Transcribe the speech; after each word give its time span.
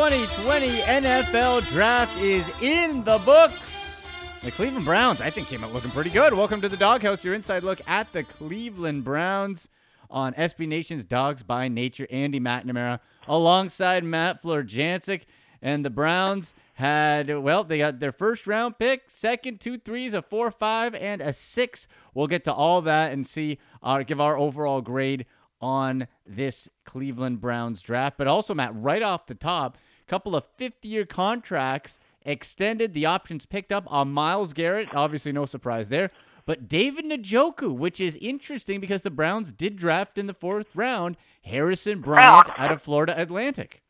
2020 0.00 0.68
NFL 0.78 1.68
Draft 1.68 2.18
is 2.22 2.50
in 2.62 3.04
the 3.04 3.18
books. 3.18 4.06
The 4.42 4.50
Cleveland 4.50 4.86
Browns, 4.86 5.20
I 5.20 5.28
think, 5.28 5.48
came 5.48 5.62
out 5.62 5.74
looking 5.74 5.90
pretty 5.90 6.08
good. 6.08 6.32
Welcome 6.32 6.62
to 6.62 6.70
the 6.70 6.76
Doghouse, 6.78 7.22
your 7.22 7.34
inside 7.34 7.64
look 7.64 7.82
at 7.86 8.10
the 8.14 8.24
Cleveland 8.24 9.04
Browns 9.04 9.68
on 10.08 10.32
SB 10.32 10.66
Nation's 10.66 11.04
Dogs 11.04 11.42
by 11.42 11.68
Nature. 11.68 12.06
Andy 12.10 12.40
McNamara 12.40 13.00
alongside 13.28 14.02
Matt 14.02 14.42
Florjancic. 14.42 15.24
And 15.60 15.84
the 15.84 15.90
Browns 15.90 16.54
had, 16.72 17.38
well, 17.38 17.62
they 17.62 17.76
got 17.76 18.00
their 18.00 18.10
first 18.10 18.46
round 18.46 18.78
pick, 18.78 19.10
second, 19.10 19.60
two 19.60 19.76
threes, 19.76 20.14
a 20.14 20.22
four, 20.22 20.50
five, 20.50 20.94
and 20.94 21.20
a 21.20 21.34
six. 21.34 21.88
We'll 22.14 22.26
get 22.26 22.44
to 22.44 22.54
all 22.54 22.80
that 22.80 23.12
and 23.12 23.26
see, 23.26 23.58
uh, 23.82 24.02
give 24.04 24.18
our 24.18 24.38
overall 24.38 24.80
grade 24.80 25.26
on 25.60 26.08
this 26.26 26.70
Cleveland 26.86 27.42
Browns 27.42 27.82
draft. 27.82 28.16
But 28.16 28.28
also, 28.28 28.54
Matt, 28.54 28.72
right 28.74 29.02
off 29.02 29.26
the 29.26 29.34
top, 29.34 29.76
couple 30.10 30.34
of 30.34 30.44
fifth 30.56 30.84
year 30.84 31.06
contracts 31.06 32.00
extended, 32.24 32.92
the 32.92 33.06
options 33.06 33.46
picked 33.46 33.70
up 33.70 33.84
on 33.86 34.12
Myles 34.12 34.52
Garrett. 34.52 34.92
Obviously, 34.92 35.30
no 35.30 35.46
surprise 35.46 35.88
there. 35.88 36.10
But 36.46 36.68
David 36.68 37.04
Njoku, 37.04 37.72
which 37.72 38.00
is 38.00 38.16
interesting 38.16 38.80
because 38.80 39.02
the 39.02 39.10
Browns 39.10 39.52
did 39.52 39.76
draft 39.76 40.18
in 40.18 40.26
the 40.26 40.34
fourth 40.34 40.74
round 40.74 41.16
Harrison 41.44 42.00
Bryant 42.00 42.48
out 42.58 42.72
of 42.72 42.82
Florida 42.82 43.14
Atlantic. 43.16 43.82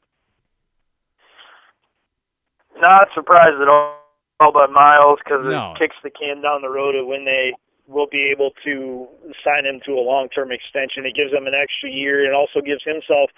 Not 2.78 3.08
surprised 3.14 3.60
at 3.60 3.68
all 3.72 4.52
by 4.52 4.66
Myles 4.66 5.18
because 5.24 5.50
No. 5.50 5.72
it 5.72 5.78
kicks 5.78 5.96
the 6.02 6.10
can 6.10 6.42
down 6.42 6.60
the 6.60 6.68
road 6.68 6.96
of 6.96 7.06
when 7.06 7.24
they 7.24 7.54
will 7.86 8.06
be 8.06 8.30
able 8.30 8.50
to 8.64 9.08
sign 9.42 9.64
him 9.64 9.80
to 9.86 9.92
a 9.92 10.00
long-term 10.04 10.52
extension. 10.52 11.06
It 11.06 11.14
gives 11.14 11.32
him 11.32 11.46
an 11.46 11.54
extra 11.54 11.90
year 11.90 12.26
and 12.26 12.34
also 12.34 12.60
gives 12.60 12.84
himself 12.84 13.30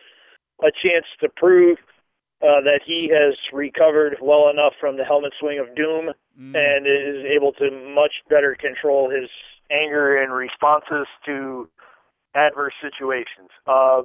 a 0.63 0.71
chance 0.71 1.07
to 1.21 1.29
prove 1.29 1.79
uh, 2.43 2.61
that 2.63 2.81
he 2.85 3.09
has 3.13 3.35
recovered 3.53 4.17
well 4.21 4.49
enough 4.51 4.73
from 4.81 4.97
the 4.97 5.05
helmet 5.05 5.33
swing 5.41 5.59
of 5.59 5.75
doom 5.77 6.11
Mm. 6.41 6.57
and 6.57 6.87
is 6.87 7.27
able 7.31 7.53
to 7.53 7.71
much 7.95 8.13
better 8.31 8.57
control 8.59 9.11
his 9.11 9.29
anger 9.71 10.17
and 10.17 10.33
responses 10.33 11.07
to 11.27 11.69
adverse 12.35 12.73
situations. 12.81 13.51
Uh, 13.67 14.01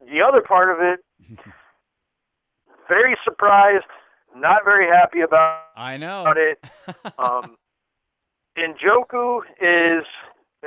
the 0.00 0.20
other 0.20 0.40
part 0.40 0.70
of 0.72 0.78
it, 0.80 1.38
very 2.88 3.16
surprised, 3.24 3.84
not 4.34 4.64
very 4.64 4.88
happy 4.88 5.20
about 5.20 5.66
I 5.76 5.96
know. 5.98 6.22
about 6.22 6.36
it. 6.36 6.58
Um, 7.18 7.56
Njoku 8.58 9.40
is 9.60 10.04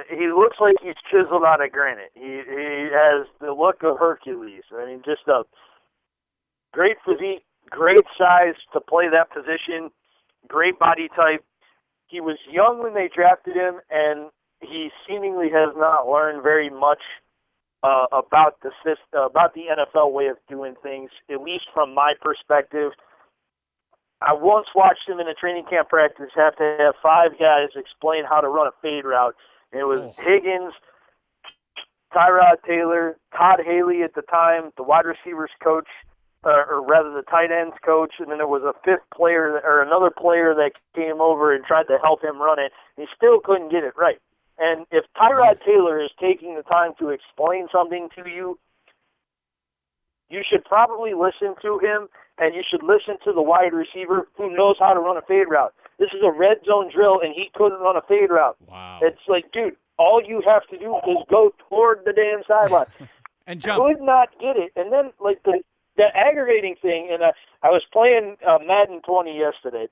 he 0.09 0.27
looks 0.27 0.57
like 0.61 0.75
he's 0.81 0.95
chiseled 1.11 1.43
out 1.45 1.61
of 1.63 1.71
granite. 1.73 2.11
He 2.13 2.21
he 2.47 2.87
has 2.93 3.27
the 3.41 3.51
look 3.51 3.83
of 3.83 3.97
Hercules. 3.99 4.63
I 4.73 4.85
mean, 4.85 5.01
just 5.05 5.27
a 5.27 5.43
great 6.73 6.97
physique, 7.05 7.43
great 7.69 8.05
size 8.17 8.55
to 8.73 8.79
play 8.79 9.05
that 9.09 9.31
position, 9.31 9.91
great 10.47 10.77
body 10.79 11.09
type. 11.15 11.43
He 12.07 12.19
was 12.21 12.37
young 12.49 12.81
when 12.83 12.93
they 12.93 13.09
drafted 13.13 13.55
him, 13.55 13.79
and 13.89 14.29
he 14.61 14.89
seemingly 15.07 15.49
has 15.49 15.73
not 15.75 16.07
learned 16.09 16.43
very 16.43 16.69
much 16.69 17.01
uh, 17.83 18.05
about 18.11 18.59
the 18.61 18.71
system, 18.83 19.21
about 19.25 19.53
the 19.53 19.65
NFL 19.71 20.11
way 20.11 20.27
of 20.27 20.37
doing 20.49 20.75
things. 20.83 21.09
At 21.29 21.41
least 21.41 21.65
from 21.73 21.93
my 21.95 22.13
perspective. 22.21 22.91
I 24.23 24.33
once 24.33 24.67
watched 24.75 25.09
him 25.09 25.19
in 25.19 25.27
a 25.27 25.33
training 25.33 25.65
camp 25.67 25.89
practice 25.89 26.29
have 26.35 26.55
to 26.57 26.75
have 26.79 26.93
five 27.01 27.31
guys 27.39 27.69
explain 27.75 28.23
how 28.23 28.39
to 28.39 28.49
run 28.49 28.67
a 28.67 28.71
fade 28.79 29.03
route. 29.03 29.35
And 29.71 29.81
it 29.81 29.85
was 29.85 29.99
Oh. 30.01 30.21
Higgins, 30.21 30.73
Tyrod 32.13 32.61
Taylor, 32.67 33.17
Todd 33.35 33.61
Haley 33.65 34.03
at 34.03 34.13
the 34.13 34.21
time, 34.21 34.71
the 34.77 34.83
wide 34.83 35.05
receivers 35.05 35.49
coach, 35.63 35.87
uh, 36.43 36.63
or 36.69 36.81
rather 36.85 37.11
the 37.11 37.21
tight 37.23 37.51
ends 37.51 37.75
coach, 37.85 38.13
and 38.19 38.29
then 38.31 38.37
there 38.39 38.47
was 38.47 38.63
a 38.63 38.73
fifth 38.83 39.07
player 39.13 39.51
that- 39.53 39.65
or 39.65 39.81
another 39.81 40.09
player 40.09 40.53
that 40.55 40.71
came 40.95 41.21
over 41.21 41.53
and 41.53 41.63
tried 41.65 41.87
to 41.87 41.97
help 41.99 42.23
him 42.23 42.41
run 42.41 42.59
it. 42.59 42.71
He 42.97 43.05
still 43.15 43.39
couldn't 43.39 43.69
get 43.69 43.83
it 43.83 43.93
right. 43.95 44.19
And 44.57 44.85
if 44.91 45.05
Tyrod 45.15 45.63
Taylor 45.65 45.99
is 45.99 46.11
taking 46.19 46.55
the 46.55 46.63
time 46.63 46.93
to 46.99 47.09
explain 47.09 47.67
something 47.71 48.09
to 48.15 48.29
you, 48.29 48.59
you 50.29 50.41
should 50.47 50.63
probably 50.65 51.13
listen 51.13 51.55
to 51.61 51.79
him 51.79 52.07
and 52.37 52.55
you 52.55 52.63
should 52.67 52.83
listen 52.83 53.17
to 53.23 53.33
the 53.33 53.41
wide 53.41 53.73
receiver 53.73 54.27
who 54.37 54.55
knows 54.55 54.77
how 54.79 54.93
to 54.93 54.99
run 54.99 55.17
a 55.17 55.21
fade 55.23 55.47
route. 55.49 55.73
This 55.99 56.09
is 56.13 56.21
a 56.23 56.31
red 56.31 56.57
zone 56.65 56.89
drill 56.93 57.19
and 57.21 57.33
he 57.35 57.51
couldn't 57.53 57.79
run 57.79 57.97
a 57.97 58.01
fade 58.01 58.29
route. 58.29 58.55
Wow. 58.67 58.99
It's 59.01 59.21
like, 59.27 59.51
dude, 59.51 59.75
all 59.97 60.21
you 60.25 60.41
have 60.45 60.65
to 60.67 60.77
do 60.77 60.95
is 61.09 61.17
go 61.29 61.53
toward 61.69 62.05
the 62.05 62.13
damn 62.13 62.43
sideline. 62.47 62.87
and 63.47 63.59
jump. 63.59 63.83
Could 63.83 64.01
not 64.01 64.29
get 64.39 64.57
it. 64.57 64.71
And 64.75 64.91
then 64.91 65.11
like 65.19 65.43
the 65.43 65.61
the 66.01 66.09
aggravating 66.17 66.75
thing 66.81 67.09
and 67.13 67.21
uh, 67.21 67.31
I 67.61 67.69
was 67.69 67.83
playing 67.93 68.37
uh, 68.41 68.57
Madden 68.65 69.01
20 69.05 69.37
yesterday 69.37 69.85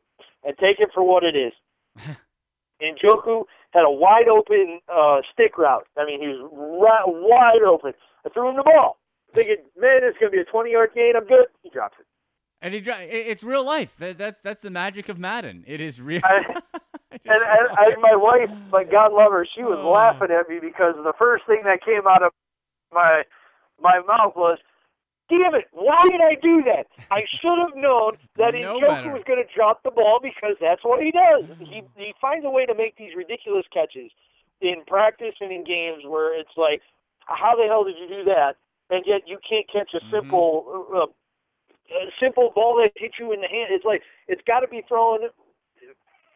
and 0.43 0.57
take 0.57 0.79
it 0.81 0.89
for 0.93 1.03
what 1.05 1.23
it 1.23 1.35
is. 1.37 1.53
Njoku 2.81 3.43
had 3.71 3.83
a 3.85 3.91
wide 3.91 4.27
open 4.27 4.79
uh, 4.91 5.17
stick 5.33 5.57
route. 5.57 5.85
I 5.97 6.05
mean, 6.05 6.21
he 6.21 6.27
was 6.27 6.39
right, 6.81 7.03
wide 7.05 7.61
open. 7.67 7.93
I 8.25 8.29
threw 8.29 8.49
him 8.49 8.55
the 8.55 8.63
ball, 8.63 8.97
thinking, 9.35 9.57
man, 9.79 9.99
it's 10.03 10.17
going 10.17 10.31
to 10.31 10.35
be 10.37 10.41
a 10.41 10.45
20 10.45 10.71
yard 10.71 10.91
gain. 10.95 11.13
I'm 11.15 11.27
good. 11.27 11.47
He 11.61 11.69
drops 11.69 11.95
it. 11.99 12.05
And 12.61 12.73
he, 12.73 12.79
it's 12.79 13.43
real 13.43 13.63
life. 13.63 13.95
That, 13.99 14.17
that's 14.17 14.39
that's 14.43 14.61
the 14.61 14.69
magic 14.69 15.07
of 15.07 15.17
Madden. 15.19 15.63
It 15.67 15.79
is 15.81 16.01
real. 16.01 16.21
I- 16.23 16.61
And, 17.25 17.41
life. 17.41 17.77
and 17.93 18.01
my 18.01 18.15
wife, 18.15 18.49
my 18.71 18.83
God 18.83 19.11
love 19.11 19.31
her, 19.31 19.45
she 19.55 19.61
was 19.63 19.77
Oh. 19.81 19.91
laughing 19.91 20.29
at 20.31 20.47
me 20.47 20.59
because 20.61 20.93
the 20.95 21.13
first 21.17 21.43
thing 21.45 21.61
that 21.65 21.83
came 21.83 22.07
out 22.07 22.23
of 22.23 22.31
my 22.93 23.23
my 23.81 23.99
mouth 24.07 24.33
was, 24.35 24.57
"Damn 25.29 25.55
it! 25.55 25.67
Why 25.71 26.01
did 26.09 26.21
I 26.21 26.35
do 26.41 26.63
that? 26.63 26.87
I 27.11 27.21
should 27.41 27.57
have 27.57 27.75
known 27.75 28.17
that 28.37 28.53
Njoku 28.53 28.81
better. 28.81 29.13
was 29.13 29.23
going 29.25 29.41
to 29.41 29.49
drop 29.53 29.83
the 29.83 29.91
ball 29.91 30.19
because 30.21 30.55
that's 30.61 30.83
what 30.83 31.01
he 31.01 31.11
does. 31.11 31.45
He 31.59 31.83
he 31.95 32.13
finds 32.19 32.45
a 32.45 32.49
way 32.49 32.65
to 32.65 32.73
make 32.75 32.97
these 32.97 33.15
ridiculous 33.15 33.65
catches 33.73 34.11
in 34.61 34.83
practice 34.87 35.35
and 35.39 35.51
in 35.51 35.63
games 35.63 36.03
where 36.05 36.37
it's 36.37 36.57
like, 36.57 36.81
how 37.25 37.55
the 37.55 37.65
hell 37.67 37.83
did 37.83 37.95
you 37.97 38.07
do 38.09 38.23
that? 38.25 38.57
And 38.89 39.05
yet 39.05 39.21
you 39.27 39.37
can't 39.47 39.67
catch 39.71 39.93
a 39.93 40.01
Mhm. 40.03 40.11
simple 40.11 40.85
uh, 40.93 41.07
a 41.95 42.11
simple 42.19 42.51
ball 42.53 42.75
that 42.77 42.91
hits 42.95 43.17
you 43.17 43.31
in 43.31 43.41
the 43.41 43.47
hand. 43.47 43.71
It's 43.71 43.85
like 43.85 44.03
it's 44.27 44.41
got 44.45 44.59
to 44.61 44.67
be 44.67 44.81
thrown 44.87 45.29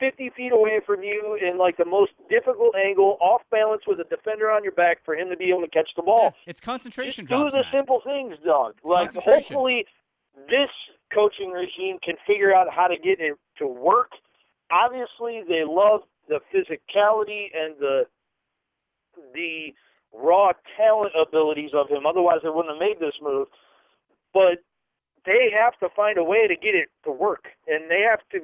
50 0.04 0.32
feet 0.36 0.52
away 0.52 0.82
from 0.86 1.02
you 1.02 1.38
in 1.42 1.58
like 1.58 1.78
the 1.78 1.86
most 1.86 2.12
difficult 2.30 2.76
angle, 2.76 3.18
off 3.22 3.42
balance 3.52 3.84
with 3.88 4.00
a 4.00 4.04
defender 4.06 4.52
on 4.52 4.62
your 4.64 4.74
back 4.74 4.98
for 5.06 5.16
him 5.16 5.30
to 5.30 5.38
be 5.38 5.46
able 5.50 5.62
to 5.62 5.70
catch 5.70 5.88
the 5.96 6.02
Yeah, 6.04 6.12
ball. 6.12 6.34
it's 6.46 6.60
concentration 6.60 7.26
Just 7.26 7.42
do 7.42 7.50
the 7.52 7.64
simple 7.72 8.02
things, 8.04 8.36
dog. 8.46 8.74
Like 8.84 9.14
concentration. 9.14 9.42
hopefully 9.56 9.86
this 10.50 10.70
coaching 11.14 11.52
regime 11.52 12.00
can 12.04 12.16
figure 12.28 12.54
out 12.54 12.68
how 12.70 12.88
to 12.88 12.98
get 12.98 13.22
it 13.22 13.38
to 13.60 13.68
work. 13.68 14.12
Obviously, 14.72 15.42
they 15.48 15.64
love 15.66 16.02
the 16.28 16.40
physicality 16.54 17.46
and 17.56 17.76
the 17.80 18.04
the 19.34 19.74
raw 20.14 20.52
talent 20.76 21.14
abilities 21.16 21.72
of 21.74 21.88
him. 21.90 22.06
Otherwise, 22.06 22.40
they 22.44 22.50
wouldn't 22.50 22.74
have 22.76 22.80
made 22.80 23.00
this 23.00 23.14
move. 23.22 23.48
But 24.34 24.60
they 25.26 25.50
have 25.56 25.78
to 25.80 25.88
find 25.96 26.18
a 26.18 26.24
way 26.24 26.48
to 26.48 26.56
get 26.56 26.76
it 26.76 26.90
to 27.06 27.12
work, 27.12 27.46
and 27.68 27.90
they 27.90 28.02
have 28.10 28.20
to 28.32 28.40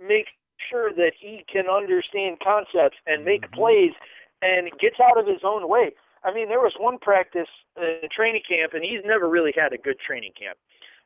make 0.00 0.26
sure 0.70 0.92
that 0.92 1.12
he 1.18 1.44
can 1.50 1.68
understand 1.68 2.40
concepts 2.40 2.98
and 3.06 3.24
make 3.24 3.42
Mhm. 3.48 3.52
plays 3.52 3.94
and 4.42 4.70
gets 4.78 5.00
out 5.00 5.18
of 5.18 5.26
his 5.26 5.42
own 5.44 5.68
way. 5.68 5.94
I 6.24 6.32
mean, 6.32 6.48
there 6.48 6.60
was 6.60 6.74
one 6.78 6.98
practice 6.98 7.48
uh, 7.76 8.06
training 8.10 8.42
camp, 8.42 8.74
and 8.74 8.84
he's 8.84 9.04
never 9.04 9.28
really 9.28 9.52
had 9.52 9.72
a 9.72 9.78
good 9.78 9.98
training 10.00 10.32
camp. 10.32 10.58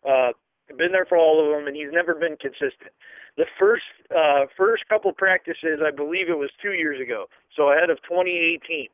Uh, 0.04 0.32
been 0.76 0.92
there 0.92 1.04
for 1.04 1.18
all 1.18 1.44
of 1.44 1.52
them, 1.52 1.66
and 1.66 1.76
he's 1.76 1.92
never 1.92 2.14
been 2.14 2.36
consistent. 2.36 2.92
The 3.36 3.46
first 3.58 3.84
uh, 4.14 4.46
first 4.56 4.88
couple 4.88 5.12
practices, 5.12 5.80
I 5.84 5.90
believe 5.90 6.28
it 6.28 6.38
was 6.38 6.50
two 6.60 6.72
years 6.72 7.00
ago, 7.00 7.28
so 7.54 7.72
ahead 7.72 7.90
of 7.90 8.02
2018. 8.02 8.88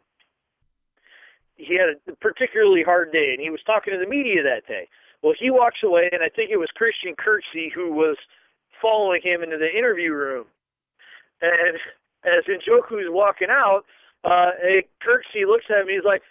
He 1.56 1.74
had 1.74 1.98
a 2.06 2.16
particularly 2.16 2.82
hard 2.82 3.12
day, 3.12 3.32
and 3.32 3.40
he 3.40 3.50
was 3.50 3.62
talking 3.64 3.92
to 3.92 3.98
the 3.98 4.06
media 4.06 4.42
that 4.42 4.66
day. 4.66 4.88
Well, 5.22 5.34
he 5.38 5.50
walks 5.50 5.82
away, 5.82 6.08
and 6.12 6.22
I 6.22 6.28
think 6.28 6.50
it 6.50 6.56
was 6.56 6.70
Christian 6.74 7.14
Kirksey 7.16 7.72
who 7.72 7.92
was 7.92 8.16
following 8.80 9.20
him 9.22 9.42
into 9.42 9.58
the 9.58 9.70
interview 9.70 10.12
room. 10.12 10.46
And 11.40 11.78
as 12.24 12.44
Njoku's 12.44 13.10
walking 13.10 13.48
out, 13.50 13.84
uh, 14.24 14.50
Kirksey 15.02 15.46
looks 15.46 15.66
at 15.70 15.86
me. 15.86 15.94
He's 15.94 16.04
like, 16.04 16.22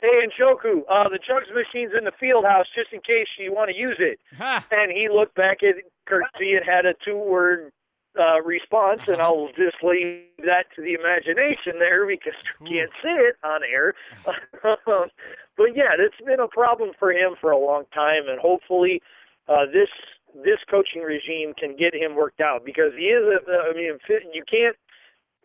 "Hey, 0.00 0.26
Njoku, 0.26 0.82
uh, 0.88 1.08
the 1.08 1.18
jugs 1.18 1.48
machine's 1.54 1.92
in 1.96 2.04
the 2.04 2.12
field 2.18 2.44
house 2.44 2.66
just 2.74 2.92
in 2.92 3.00
case 3.00 3.28
you 3.38 3.52
want 3.52 3.70
to 3.70 3.76
use 3.76 3.98
it." 3.98 4.18
Ha! 4.38 4.66
And 4.70 4.90
he 4.90 5.08
looked 5.08 5.34
back 5.34 5.62
at 5.62 5.76
Kirksey 6.08 6.56
and 6.56 6.64
had 6.64 6.86
a 6.86 6.94
two-word 7.04 7.72
uh, 8.18 8.42
response, 8.42 9.00
and 9.06 9.22
I'll 9.22 9.48
just 9.56 9.76
leave 9.82 10.24
that 10.44 10.66
to 10.76 10.82
the 10.82 10.94
imagination 10.94 11.78
there 11.78 12.06
because 12.06 12.34
you 12.60 12.66
can't 12.66 12.90
see 13.02 13.14
it 13.14 13.36
on 13.44 13.60
air. 13.62 13.94
but 14.24 15.76
yeah, 15.76 15.94
it's 15.98 16.20
been 16.24 16.40
a 16.40 16.48
problem 16.48 16.90
for 16.98 17.12
him 17.12 17.36
for 17.40 17.50
a 17.50 17.58
long 17.58 17.84
time, 17.94 18.28
and 18.28 18.40
hopefully 18.40 19.02
uh, 19.48 19.66
this 19.66 19.88
this 20.34 20.58
coaching 20.70 21.02
regime 21.02 21.54
can 21.58 21.76
get 21.76 21.94
him 21.94 22.14
worked 22.14 22.40
out 22.40 22.64
because 22.64 22.92
he 22.96 23.06
is. 23.06 23.24
A, 23.24 23.70
I 23.70 23.72
mean, 23.74 23.98
you 24.32 24.44
can't 24.48 24.76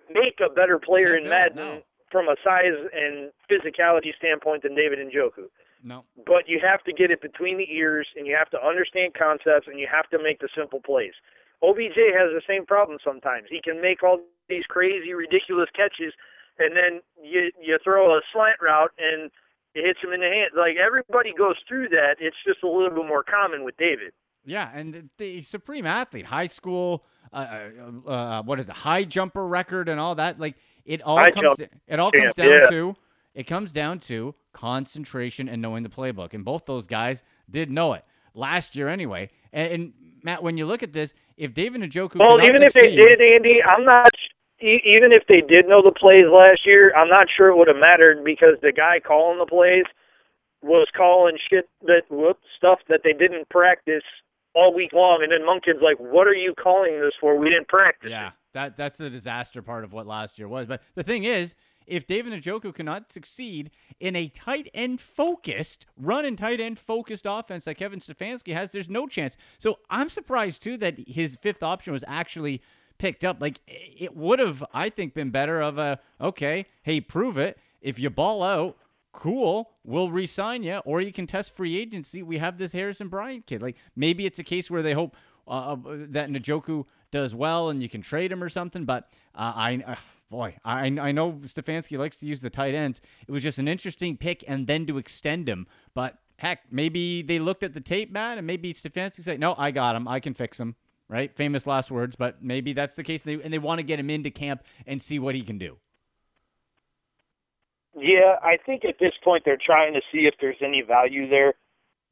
make 0.09 0.39
a 0.43 0.53
better 0.53 0.79
player 0.79 1.15
in 1.15 1.29
Madden 1.29 1.57
no. 1.57 1.81
from 2.11 2.27
a 2.27 2.35
size 2.43 2.77
and 2.93 3.31
physicality 3.49 4.15
standpoint 4.17 4.63
than 4.63 4.75
David 4.75 4.99
Njoku. 4.99 5.47
No. 5.83 6.03
But 6.25 6.47
you 6.47 6.61
have 6.63 6.83
to 6.83 6.93
get 6.93 7.11
it 7.11 7.21
between 7.21 7.57
the 7.57 7.67
ears, 7.69 8.07
and 8.15 8.25
you 8.25 8.35
have 8.35 8.49
to 8.51 8.59
understand 8.65 9.13
concepts, 9.13 9.67
and 9.67 9.79
you 9.79 9.87
have 9.91 10.09
to 10.11 10.21
make 10.21 10.39
the 10.39 10.47
simple 10.55 10.79
plays. 10.79 11.13
OBJ 11.61 11.95
has 12.15 12.31
the 12.31 12.43
same 12.47 12.65
problem 12.65 12.99
sometimes. 13.03 13.47
He 13.49 13.61
can 13.61 13.81
make 13.81 14.03
all 14.03 14.19
these 14.49 14.63
crazy, 14.67 15.13
ridiculous 15.13 15.69
catches, 15.75 16.13
and 16.59 16.75
then 16.75 17.01
you 17.23 17.51
you 17.59 17.79
throw 17.83 18.15
a 18.15 18.21
slant 18.31 18.59
route 18.61 18.91
and 18.99 19.31
it 19.73 19.85
hits 19.85 19.99
him 20.03 20.13
in 20.13 20.19
the 20.19 20.27
hand. 20.27 20.51
Like 20.55 20.75
everybody 20.77 21.33
goes 21.33 21.55
through 21.67 21.89
that. 21.89 22.17
It's 22.19 22.37
just 22.45 22.63
a 22.63 22.69
little 22.69 22.91
bit 22.91 23.07
more 23.07 23.23
common 23.23 23.63
with 23.63 23.77
David. 23.77 24.13
Yeah, 24.45 24.69
and 24.73 25.09
the 25.17 25.41
supreme 25.41 25.85
athlete, 25.85 26.25
high 26.25 26.47
school, 26.47 27.05
uh, 27.31 27.69
uh, 28.05 28.09
uh, 28.09 28.43
what 28.43 28.59
is 28.59 28.67
it, 28.67 28.75
high 28.75 29.03
jumper 29.03 29.47
record 29.47 29.89
and 29.89 29.99
all 29.99 30.15
that. 30.15 30.39
Like 30.39 30.55
it 30.85 31.01
all 31.01 31.17
High 31.17 31.31
comes, 31.31 31.57
jump 31.57 31.71
it 31.87 31.99
all 31.99 32.11
comes 32.11 32.33
down 32.33 32.49
yeah. 32.49 32.69
to, 32.69 32.95
it 33.33 33.43
comes 33.43 33.71
down 33.71 33.99
to 33.99 34.35
concentration 34.51 35.47
and 35.47 35.61
knowing 35.61 35.83
the 35.83 35.89
playbook. 35.89 36.33
And 36.33 36.43
both 36.43 36.65
those 36.65 36.87
guys 36.87 37.23
did 37.49 37.71
know 37.71 37.93
it 37.93 38.03
last 38.33 38.75
year 38.75 38.89
anyway. 38.89 39.29
And, 39.51 39.71
and 39.71 39.93
Matt, 40.23 40.43
when 40.43 40.57
you 40.57 40.65
look 40.65 40.83
at 40.83 40.93
this, 40.93 41.13
if 41.37 41.53
David 41.53 41.81
Njoku 41.81 42.19
Well, 42.19 42.41
even 42.43 42.63
if 42.63 42.73
they 42.73 42.95
did, 42.95 43.21
Andy, 43.21 43.59
I'm 43.65 43.85
not. 43.85 44.11
Even 44.59 45.11
if 45.11 45.23
they 45.27 45.41
did 45.41 45.67
know 45.67 45.81
the 45.81 45.91
plays 45.91 46.23
last 46.23 46.61
year, 46.65 46.93
I'm 46.95 47.09
not 47.09 47.27
sure 47.35 47.49
it 47.49 47.57
would 47.57 47.67
have 47.67 47.75
mattered 47.75 48.23
because 48.23 48.55
the 48.61 48.71
guy 48.71 49.01
calling 49.05 49.37
the 49.37 49.45
plays 49.45 49.83
was 50.61 50.87
calling 50.95 51.37
shit 51.49 51.67
that 51.81 52.03
whoop, 52.09 52.39
stuff 52.55 52.79
that 52.87 53.01
they 53.03 53.11
didn't 53.11 53.49
practice 53.49 54.03
all 54.53 54.73
week 54.73 54.93
long. 54.93 55.19
And 55.23 55.31
then 55.31 55.41
Monken's 55.41 55.81
like, 55.81 55.97
"What 55.99 56.27
are 56.27 56.33
you 56.33 56.53
calling 56.53 56.99
this 57.01 57.13
for? 57.19 57.37
We 57.37 57.49
didn't 57.49 57.67
practice." 57.67 58.09
Yeah, 58.11 58.31
that 58.53 58.77
that's 58.77 58.97
the 58.97 59.09
disaster 59.09 59.61
part 59.61 59.83
of 59.83 59.93
what 59.93 60.07
last 60.07 60.37
year 60.39 60.47
was. 60.47 60.67
But 60.67 60.81
the 60.95 61.03
thing 61.03 61.23
is, 61.23 61.55
if 61.87 62.07
David 62.07 62.33
Njoku 62.33 62.73
cannot 62.73 63.11
succeed 63.11 63.71
in 63.99 64.15
a 64.15 64.27
tight 64.27 64.69
end 64.73 65.01
focused, 65.01 65.85
run 65.97 66.25
and 66.25 66.37
tight 66.37 66.59
end 66.59 66.79
focused 66.79 67.25
offense 67.27 67.65
that 67.65 67.75
Kevin 67.75 67.99
Stefanski 67.99 68.53
has, 68.53 68.71
there's 68.71 68.89
no 68.89 69.07
chance. 69.07 69.37
So 69.57 69.79
I'm 69.89 70.09
surprised 70.09 70.63
too 70.63 70.77
that 70.77 70.97
his 71.07 71.37
fifth 71.41 71.63
option 71.63 71.93
was 71.93 72.03
actually 72.07 72.61
picked 72.97 73.25
up. 73.25 73.41
Like 73.41 73.59
it 73.67 74.15
would 74.15 74.39
have, 74.39 74.63
I 74.73 74.89
think, 74.89 75.13
been 75.13 75.29
better 75.29 75.61
of 75.61 75.77
a 75.77 75.99
okay, 76.21 76.65
hey, 76.83 77.01
prove 77.01 77.37
it. 77.37 77.57
If 77.81 77.99
you 77.99 78.09
ball 78.09 78.43
out, 78.43 78.77
cool, 79.13 79.71
we'll 79.85 80.11
re-sign 80.11 80.63
you, 80.63 80.77
or 80.79 80.99
you 80.99 81.13
can 81.13 81.25
test 81.25 81.55
free 81.55 81.77
agency. 81.77 82.21
We 82.21 82.39
have 82.39 82.57
this 82.57 82.73
Harrison 82.73 83.07
Bryant 83.07 83.45
kid. 83.45 83.61
Like 83.61 83.77
maybe 83.95 84.25
it's 84.25 84.39
a 84.39 84.43
case 84.43 84.69
where 84.69 84.81
they 84.81 84.93
hope 84.93 85.15
uh, 85.47 85.77
that 86.09 86.29
Njoku 86.29 86.85
does 87.11 87.33
well 87.33 87.69
and 87.69 87.81
you 87.81 87.87
can 87.87 88.01
trade 88.01 88.31
him 88.31 88.43
or 88.43 88.49
something. 88.49 88.85
But 88.85 89.09
uh, 89.35 89.53
I, 89.55 89.83
uh, 89.85 89.95
boy, 90.29 90.57
I 90.65 90.87
I 90.87 91.11
know 91.11 91.33
Stefanski 91.45 91.97
likes 91.97 92.17
to 92.17 92.25
use 92.25 92.41
the 92.41 92.49
tight 92.49 92.73
ends. 92.73 92.99
It 93.27 93.31
was 93.31 93.43
just 93.43 93.59
an 93.59 93.67
interesting 93.67 94.17
pick, 94.17 94.43
and 94.47 94.67
then 94.67 94.85
to 94.87 94.97
extend 94.97 95.47
him. 95.47 95.67
But 95.93 96.17
heck, 96.37 96.63
maybe 96.71 97.21
they 97.21 97.39
looked 97.39 97.63
at 97.63 97.73
the 97.73 97.81
tape, 97.81 98.11
man, 98.11 98.37
and 98.37 98.47
maybe 98.47 98.73
Stefanski 98.73 99.23
said, 99.23 99.39
"No, 99.39 99.55
I 99.57 99.71
got 99.71 99.95
him. 99.95 100.07
I 100.07 100.19
can 100.19 100.33
fix 100.33 100.59
him." 100.59 100.75
Right? 101.09 101.35
Famous 101.35 101.67
last 101.67 101.91
words, 101.91 102.15
but 102.15 102.43
maybe 102.43 102.73
that's 102.73 102.95
the 102.95 103.03
case. 103.03 103.23
And 103.23 103.39
they, 103.39 103.43
and 103.43 103.53
they 103.53 103.59
want 103.59 103.79
to 103.79 103.85
get 103.85 103.99
him 103.99 104.09
into 104.09 104.31
camp 104.31 104.63
and 104.87 104.99
see 104.99 105.19
what 105.19 105.35
he 105.35 105.43
can 105.43 105.59
do. 105.59 105.77
Yeah, 107.95 108.35
I 108.41 108.57
think 108.65 108.85
at 108.85 108.95
this 108.99 109.13
point 109.23 109.43
they're 109.45 109.57
trying 109.63 109.93
to 109.93 110.01
see 110.11 110.25
if 110.25 110.33
there's 110.41 110.57
any 110.61 110.81
value 110.81 111.29
there. 111.29 111.53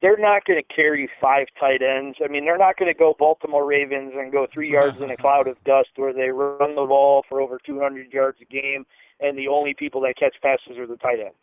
They're 0.02 0.18
not 0.18 0.46
going 0.46 0.60
to 0.62 0.74
carry 0.76 1.10
five 1.20 1.48
tight 1.60 1.82
ends. 1.84 2.18
I 2.24 2.28
mean, 2.28 2.46
they're 2.46 2.58
not 2.58 2.78
going 2.78 2.92
to 2.92 2.98
go 2.98 3.16
Baltimore 3.18 3.66
Ravens 3.66 4.14
and 4.16 4.32
go 4.32 4.48
three 4.52 4.72
yards 4.72 4.98
in 5.02 5.12
a 5.12 5.18
cloud 5.22 5.48
of 5.48 5.64
dust 5.64 5.90
where 5.96 6.14
they 6.14 6.30
run 6.30 6.76
the 6.76 6.86
ball 6.86 7.24
for 7.30 7.40
over 7.40 7.60
200 7.64 8.12
yards 8.12 8.38
a 8.42 8.46
game, 8.46 8.86
and 9.20 9.38
the 9.38 9.48
only 9.48 9.74
people 9.76 10.02
that 10.02 10.16
catch 10.18 10.36
passes 10.42 10.78
are 10.80 10.88
the 10.88 10.98
tight 10.98 11.20
ends. 11.20 11.36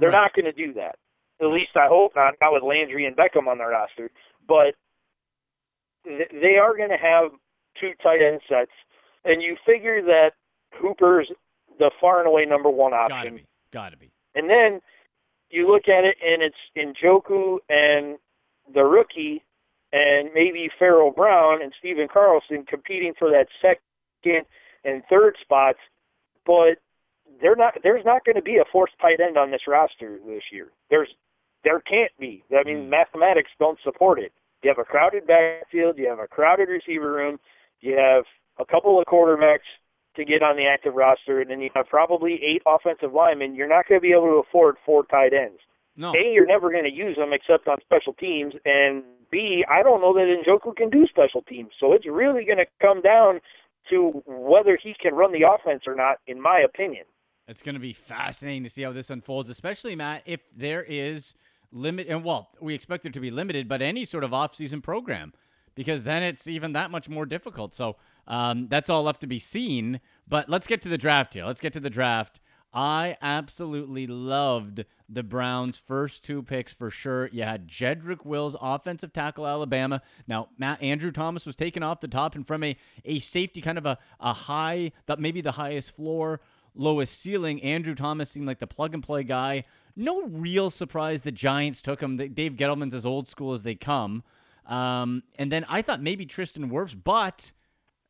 They're 0.00 0.10
Right. 0.10 0.22
not 0.22 0.34
going 0.34 0.46
to 0.46 0.52
do 0.52 0.72
that. 0.74 0.96
At 1.40 1.46
least 1.46 1.70
I 1.76 1.86
hope 1.88 2.12
not. 2.16 2.34
Not 2.40 2.52
with 2.52 2.62
Landry 2.64 3.06
and 3.06 3.16
Beckham 3.16 3.46
on 3.46 3.58
their 3.58 3.70
roster, 3.70 4.10
but 4.46 4.74
th- 6.04 6.28
they 6.32 6.56
are 6.58 6.76
going 6.76 6.90
to 6.90 6.96
have 6.98 7.30
two 7.80 7.92
tight 8.02 8.20
end 8.22 8.40
sets, 8.48 8.72
and 9.24 9.40
you 9.42 9.56
figure 9.64 10.02
that 10.02 10.32
Hooper's 10.74 11.30
the 11.78 11.90
far 12.00 12.18
and 12.18 12.26
away 12.28 12.44
number 12.44 12.68
one 12.68 12.92
option. 12.92 13.40
Be. 13.70 13.76
Gotta 13.76 13.96
be. 13.96 14.10
And 14.34 14.48
then 14.48 14.80
you 15.50 15.70
look 15.70 15.88
at 15.88 16.04
it, 16.04 16.16
and 16.24 16.42
it's 16.42 16.56
Njoku 16.76 17.58
and 17.68 18.18
the 18.72 18.84
rookie, 18.84 19.44
and 19.92 20.30
maybe 20.34 20.70
Pharaoh 20.78 21.10
Brown 21.10 21.62
and 21.62 21.72
Stephen 21.78 22.06
Carlson 22.12 22.64
competing 22.68 23.12
for 23.18 23.28
that 23.30 23.46
second 23.60 24.44
and 24.84 25.02
third 25.10 25.36
spots. 25.40 25.78
But 26.46 26.78
they're 27.40 27.56
not. 27.56 27.74
There's 27.82 28.04
not 28.04 28.24
going 28.24 28.36
to 28.36 28.42
be 28.42 28.56
a 28.56 28.64
fourth 28.70 28.90
tight 29.00 29.20
end 29.20 29.36
on 29.36 29.50
this 29.50 29.62
roster 29.66 30.18
this 30.26 30.42
year. 30.52 30.68
There's, 30.90 31.08
there 31.64 31.80
can't 31.80 32.12
be. 32.18 32.44
I 32.52 32.62
mean, 32.64 32.86
Mm. 32.86 32.88
mathematics 32.88 33.50
don't 33.58 33.78
support 33.82 34.18
it. 34.18 34.32
You 34.62 34.68
have 34.68 34.78
a 34.78 34.84
crowded 34.84 35.26
backfield. 35.26 35.98
You 35.98 36.08
have 36.08 36.18
a 36.18 36.26
crowded 36.28 36.68
receiver 36.68 37.12
room. 37.12 37.38
You 37.80 37.96
have 37.96 38.24
a 38.58 38.64
couple 38.64 38.98
of 38.98 39.06
quarterbacks 39.06 39.68
to 40.16 40.24
get 40.24 40.42
on 40.42 40.56
the 40.56 40.66
active 40.66 40.94
roster, 40.94 41.40
and 41.40 41.50
then 41.50 41.60
you 41.60 41.70
have 41.74 41.86
probably 41.86 42.40
eight 42.44 42.62
offensive 42.66 43.12
linemen. 43.12 43.54
You're 43.54 43.68
not 43.68 43.88
going 43.88 44.00
to 44.00 44.02
be 44.02 44.12
able 44.12 44.26
to 44.26 44.42
afford 44.48 44.76
four 44.84 45.04
tight 45.04 45.32
ends. 45.32 45.60
No. 45.96 46.12
A, 46.12 46.32
you're 46.32 46.46
never 46.46 46.70
going 46.70 46.84
to 46.84 46.92
use 46.92 47.16
them 47.16 47.32
except 47.32 47.68
on 47.68 47.78
special 47.80 48.14
teams, 48.14 48.54
and 48.64 49.02
B, 49.30 49.64
I 49.70 49.82
don't 49.82 50.00
know 50.00 50.12
that 50.14 50.26
Njoku 50.44 50.74
can 50.74 50.90
do 50.90 51.06
special 51.06 51.42
teams. 51.42 51.70
So 51.78 51.92
it's 51.92 52.06
really 52.06 52.44
going 52.44 52.58
to 52.58 52.66
come 52.80 53.00
down 53.00 53.40
to 53.90 54.22
whether 54.26 54.78
he 54.82 54.94
can 55.00 55.14
run 55.14 55.32
the 55.32 55.46
offense 55.46 55.82
or 55.86 55.94
not, 55.94 56.18
in 56.26 56.40
my 56.40 56.60
opinion. 56.60 57.04
It's 57.46 57.62
going 57.62 57.74
to 57.74 57.80
be 57.80 57.92
fascinating 57.92 58.64
to 58.64 58.70
see 58.70 58.82
how 58.82 58.92
this 58.92 59.10
unfolds, 59.10 59.50
especially 59.50 59.96
Matt, 59.96 60.22
if 60.26 60.40
there 60.56 60.84
is 60.86 61.34
limit 61.72 62.08
and 62.08 62.24
well, 62.24 62.50
we 62.60 62.74
expect 62.74 63.02
there 63.02 63.12
to 63.12 63.20
be 63.20 63.30
limited, 63.30 63.68
but 63.68 63.82
any 63.82 64.04
sort 64.04 64.24
of 64.24 64.32
off-season 64.34 64.82
program, 64.82 65.32
because 65.74 66.04
then 66.04 66.22
it's 66.22 66.46
even 66.46 66.72
that 66.72 66.90
much 66.90 67.08
more 67.08 67.26
difficult. 67.26 67.74
So 67.74 67.96
um, 68.26 68.68
that's 68.68 68.90
all 68.90 69.02
left 69.02 69.20
to 69.22 69.26
be 69.26 69.38
seen. 69.38 70.00
But 70.28 70.48
let's 70.48 70.66
get 70.66 70.82
to 70.82 70.88
the 70.88 70.98
draft 70.98 71.34
here. 71.34 71.44
Let's 71.44 71.60
get 71.60 71.72
to 71.74 71.80
the 71.80 71.90
draft. 71.90 72.40
I 72.72 73.16
absolutely 73.20 74.06
loved 74.06 74.84
the 75.08 75.24
Browns' 75.24 75.76
first 75.76 76.22
two 76.22 76.42
picks 76.42 76.72
for 76.72 76.90
sure. 76.90 77.28
You 77.32 77.42
had 77.42 77.66
Jedrick 77.66 78.24
Wills, 78.24 78.54
offensive 78.60 79.12
tackle, 79.12 79.46
Alabama. 79.46 80.02
Now, 80.28 80.50
Matt 80.56 80.80
Andrew 80.80 81.10
Thomas 81.10 81.46
was 81.46 81.56
taken 81.56 81.82
off 81.82 82.00
the 82.00 82.06
top 82.06 82.36
and 82.36 82.46
from 82.46 82.62
a, 82.62 82.76
a 83.04 83.18
safety, 83.18 83.60
kind 83.60 83.76
of 83.76 83.86
a, 83.86 83.98
a 84.20 84.32
high, 84.32 84.92
that 85.06 85.18
maybe 85.18 85.40
the 85.40 85.52
highest 85.52 85.96
floor, 85.96 86.40
lowest 86.76 87.18
ceiling. 87.20 87.60
Andrew 87.62 87.94
Thomas 87.96 88.30
seemed 88.30 88.46
like 88.46 88.60
the 88.60 88.68
plug 88.68 88.94
and 88.94 89.02
play 89.02 89.24
guy. 89.24 89.64
No 89.96 90.22
real 90.22 90.70
surprise 90.70 91.22
the 91.22 91.32
Giants 91.32 91.82
took 91.82 92.00
him. 92.00 92.16
Dave 92.16 92.52
Gettleman's 92.52 92.94
as 92.94 93.04
old 93.04 93.28
school 93.28 93.52
as 93.52 93.64
they 93.64 93.74
come. 93.74 94.22
Um, 94.66 95.24
and 95.36 95.50
then 95.50 95.66
I 95.68 95.82
thought 95.82 96.00
maybe 96.00 96.24
Tristan 96.24 96.70
Wirfs, 96.70 96.96
but 97.02 97.50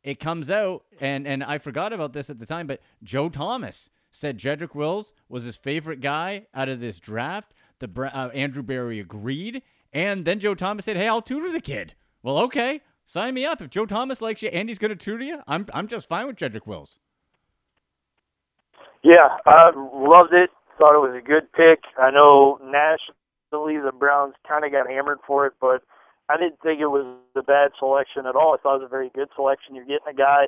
it 0.03 0.19
comes 0.19 0.51
out, 0.51 0.85
and 1.01 1.27
and 1.27 1.45
I 1.45 1.59
forgot 1.59 1.93
about 1.93 2.13
this 2.13 2.31
at 2.31 2.39
the 2.39 2.47
time, 2.47 2.67
but 2.67 2.81
Joe 3.03 3.29
Thomas 3.29 3.91
said 4.11 4.39
Jedrick 4.39 4.75
Wills 4.75 5.15
was 5.29 5.45
his 5.45 5.57
favorite 5.57 6.01
guy 6.01 6.47
out 6.55 6.69
of 6.69 6.81
this 6.81 6.99
draft. 6.99 7.53
The 7.79 8.11
uh, 8.13 8.29
Andrew 8.29 8.63
Berry 8.63 8.99
agreed, 8.99 9.63
and 9.93 10.25
then 10.25 10.41
Joe 10.41 10.55
Thomas 10.55 10.85
said, 10.85 10.97
"Hey, 10.97 11.09
I'll 11.09 11.23
tutor 11.23 11.51
the 11.51 11.61
kid." 11.61 11.95
Well, 12.23 12.39
okay, 12.39 12.81
sign 13.07 13.35
me 13.35 13.45
up. 13.47 13.61
If 13.61 13.71
Joe 13.71 13.87
Thomas 13.87 14.21
likes 14.21 14.43
you, 14.43 14.49
Andy's 14.49 14.79
going 14.79 14.91
to 14.91 14.97
tutor 14.97 15.25
you. 15.25 15.41
I'm 15.47 15.67
I'm 15.73 15.89
just 15.89 16.09
fine 16.09 16.27
with 16.27 16.37
Jedrick 16.37 16.67
Wills. 16.67 16.99
Yeah, 19.03 19.37
I 19.47 19.71
loved 19.75 20.33
it. 20.33 20.51
Thought 20.79 20.95
it 20.95 21.13
was 21.13 21.17
a 21.17 21.27
good 21.27 21.51
pick. 21.53 21.81
I 21.99 22.11
know 22.11 22.59
nationally 22.63 23.79
the 23.79 23.93
Browns 23.93 24.35
kind 24.47 24.65
of 24.65 24.73
got 24.73 24.89
hammered 24.89 25.19
for 25.27 25.47
it, 25.47 25.55
but 25.61 25.83
I 26.31 26.37
didn't 26.37 26.61
think 26.63 26.81
it 26.81 26.87
was 26.87 27.05
a 27.37 27.43
bad 27.43 27.73
selection 27.79 28.27
at 28.27 28.37
all. 28.37 28.55
I 28.55 28.63
thought 28.63 28.77
it 28.77 28.83
was 28.83 28.87
a 28.87 28.89
very 28.89 29.11
good 29.15 29.29
selection. 29.35 29.75
You're 29.75 29.85
getting 29.85 30.09
a 30.09 30.15
guy 30.15 30.47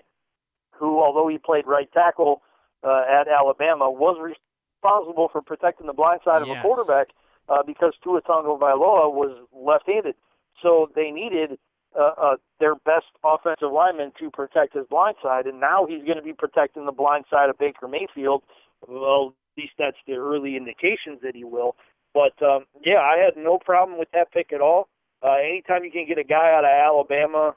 who, 0.79 1.01
although 1.03 1.29
he 1.29 1.39
played 1.39 1.67
right 1.67 1.91
tackle 1.93 2.43
uh, 2.85 3.03
at 3.09 3.27
Alabama, 3.29 3.91
was 3.91 4.17
responsible 4.21 5.29
for 5.33 5.43
protecting 5.43 5.87
the 5.87 5.93
blind 5.93 6.21
side 6.25 6.43
of 6.43 6.49
Yes. 6.49 6.59
a 6.59 6.62
quarterback 6.62 7.09
uh, 7.49 7.62
because 7.67 7.95
Tua 8.03 8.23
Tagovailoa 8.23 9.12
was 9.12 9.37
left-handed. 9.53 10.15
So 10.62 10.91
they 10.95 11.11
needed 11.11 11.59
uh, 11.99 12.12
uh, 12.17 12.37
their 12.61 12.75
best 12.75 13.07
offensive 13.25 13.73
lineman 13.73 14.12
to 14.21 14.31
protect 14.31 14.75
his 14.75 14.87
blind 14.89 15.17
side, 15.23 15.47
and 15.47 15.61
now 15.61 15.87
he's 15.87 16.05
going 16.05 16.17
to 16.17 16.23
be 16.23 16.33
protecting 16.33 16.87
the 16.87 16.93
blind 16.93 17.25
side 17.31 17.51
of 17.51 17.59
Baker 17.59 17.89
Mayfield. 17.89 18.43
Well, 18.87 19.35
at 19.57 19.62
least 19.62 19.75
that's 19.79 19.97
the 20.07 20.15
early 20.15 20.57
indications 20.57 21.21
that 21.23 21.35
he 21.35 21.45
will. 21.45 21.77
But 22.15 22.41
um, 22.43 22.65
yeah, 22.85 23.01
I 23.01 23.19
had 23.19 23.37
no 23.37 23.59
problem 23.59 23.99
with 23.99 24.11
that 24.12 24.33
pick 24.33 24.53
at 24.53 24.61
all. 24.61 24.89
Uh, 25.23 25.35
anytime 25.35 25.85
you 25.85 25.91
can 25.91 26.07
get 26.07 26.19
a 26.19 26.25
guy 26.25 26.52
out 26.52 26.64
of 26.64 26.71
Alabama 26.71 27.55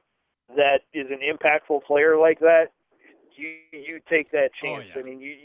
that 0.55 0.81
is 0.93 1.07
an 1.09 1.19
impactful 1.19 1.83
player 1.83 2.17
like 2.17 2.39
that, 2.39 2.65
you 3.35 3.49
you 3.71 3.99
take 4.09 4.31
that 4.31 4.51
Oh, 4.63 4.65
chance. 4.77 4.85
yeah. 4.95 5.01
I 5.01 5.03
mean, 5.03 5.19
you, 5.19 5.35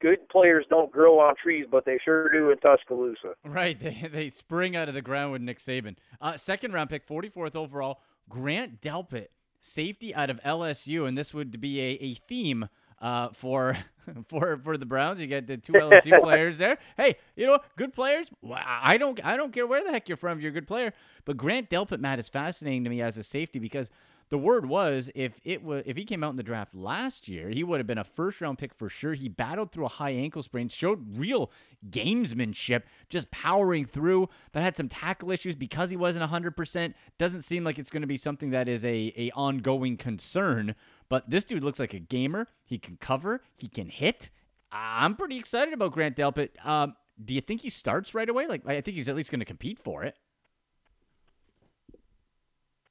good 0.00 0.28
players 0.28 0.64
don't 0.70 0.90
grow 0.92 1.18
on 1.18 1.34
trees, 1.42 1.66
but 1.70 1.84
they 1.84 1.98
sure 2.04 2.30
do 2.32 2.50
in 2.50 2.58
Tuscaloosa. 2.58 3.34
Right, 3.44 3.78
they 3.80 4.08
they 4.12 4.30
spring 4.30 4.76
out 4.76 4.88
of 4.88 4.94
the 4.94 5.02
ground 5.02 5.32
with 5.32 5.42
Nick 5.42 5.58
Saban. 5.58 5.96
Uh, 6.20 6.36
second 6.36 6.72
round 6.72 6.90
pick, 6.90 7.06
44th 7.08 7.56
overall, 7.56 8.00
Grant 8.28 8.80
Delpit, 8.80 9.28
safety 9.60 10.14
out 10.14 10.30
of 10.30 10.40
LSU, 10.42 11.06
and 11.08 11.18
this 11.18 11.34
would 11.34 11.60
be 11.60 11.80
a, 11.80 11.90
a 12.00 12.14
theme 12.14 12.68
uh, 13.04 13.28
for 13.32 13.76
for 14.28 14.58
for 14.64 14.76
the 14.76 14.86
Browns. 14.86 15.20
You 15.20 15.28
get 15.28 15.46
the 15.46 15.58
two 15.58 15.74
LSU 15.74 16.18
players 16.22 16.58
there. 16.58 16.78
Hey, 16.96 17.16
you 17.36 17.46
know, 17.46 17.60
good 17.76 17.92
players. 17.92 18.28
I 18.52 18.96
don't 18.96 19.24
I 19.24 19.36
don't 19.36 19.52
care 19.52 19.66
where 19.66 19.84
the 19.84 19.92
heck 19.92 20.08
you're 20.08 20.16
from. 20.16 20.38
If 20.38 20.42
You're 20.42 20.50
a 20.50 20.54
good 20.54 20.66
player. 20.66 20.92
But 21.24 21.36
Grant 21.36 21.70
Delpit, 21.70 22.00
Matt, 22.00 22.18
is 22.18 22.28
fascinating 22.28 22.82
to 22.84 22.90
me 22.90 23.02
as 23.02 23.18
a 23.18 23.22
safety 23.22 23.58
because 23.58 23.90
the 24.30 24.38
word 24.38 24.66
was 24.66 25.10
if 25.14 25.38
it 25.44 25.62
was 25.62 25.82
if 25.84 25.98
he 25.98 26.04
came 26.04 26.24
out 26.24 26.30
in 26.30 26.36
the 26.36 26.42
draft 26.42 26.74
last 26.74 27.28
year, 27.28 27.50
he 27.50 27.62
would 27.62 27.78
have 27.78 27.86
been 27.86 27.98
a 27.98 28.04
first 28.04 28.40
round 28.40 28.56
pick 28.56 28.72
for 28.72 28.88
sure. 28.88 29.12
He 29.12 29.28
battled 29.28 29.70
through 29.70 29.84
a 29.84 29.88
high 29.88 30.12
ankle 30.12 30.42
sprain, 30.42 30.68
showed 30.68 31.18
real 31.18 31.50
gamesmanship, 31.90 32.84
just 33.10 33.30
powering 33.30 33.84
through, 33.84 34.30
but 34.52 34.62
had 34.62 34.78
some 34.78 34.88
tackle 34.88 35.30
issues 35.30 35.54
because 35.54 35.90
he 35.90 35.96
wasn't 35.96 36.28
100%. 36.30 36.94
Doesn't 37.18 37.42
seem 37.42 37.64
like 37.64 37.78
it's 37.78 37.90
going 37.90 38.00
to 38.00 38.06
be 38.06 38.16
something 38.16 38.50
that 38.50 38.66
is 38.66 38.82
a, 38.86 39.12
a 39.16 39.30
ongoing 39.34 39.98
concern. 39.98 40.74
But 41.14 41.30
this 41.30 41.44
dude 41.44 41.62
looks 41.62 41.78
like 41.78 41.94
a 41.94 42.00
gamer. 42.00 42.48
He 42.64 42.76
can 42.76 42.96
cover, 42.96 43.40
he 43.54 43.68
can 43.68 43.88
hit. 43.88 44.30
I'm 44.72 45.14
pretty 45.14 45.38
excited 45.38 45.72
about 45.72 45.92
Grant 45.92 46.16
Delpit. 46.16 46.48
Um, 46.66 46.96
do 47.24 47.34
you 47.34 47.40
think 47.40 47.60
he 47.60 47.70
starts 47.70 48.16
right 48.16 48.28
away? 48.28 48.48
Like 48.48 48.66
I 48.66 48.80
think 48.80 48.96
he's 48.96 49.08
at 49.08 49.14
least 49.14 49.30
going 49.30 49.38
to 49.38 49.44
compete 49.44 49.78
for 49.78 50.02
it. 50.02 50.16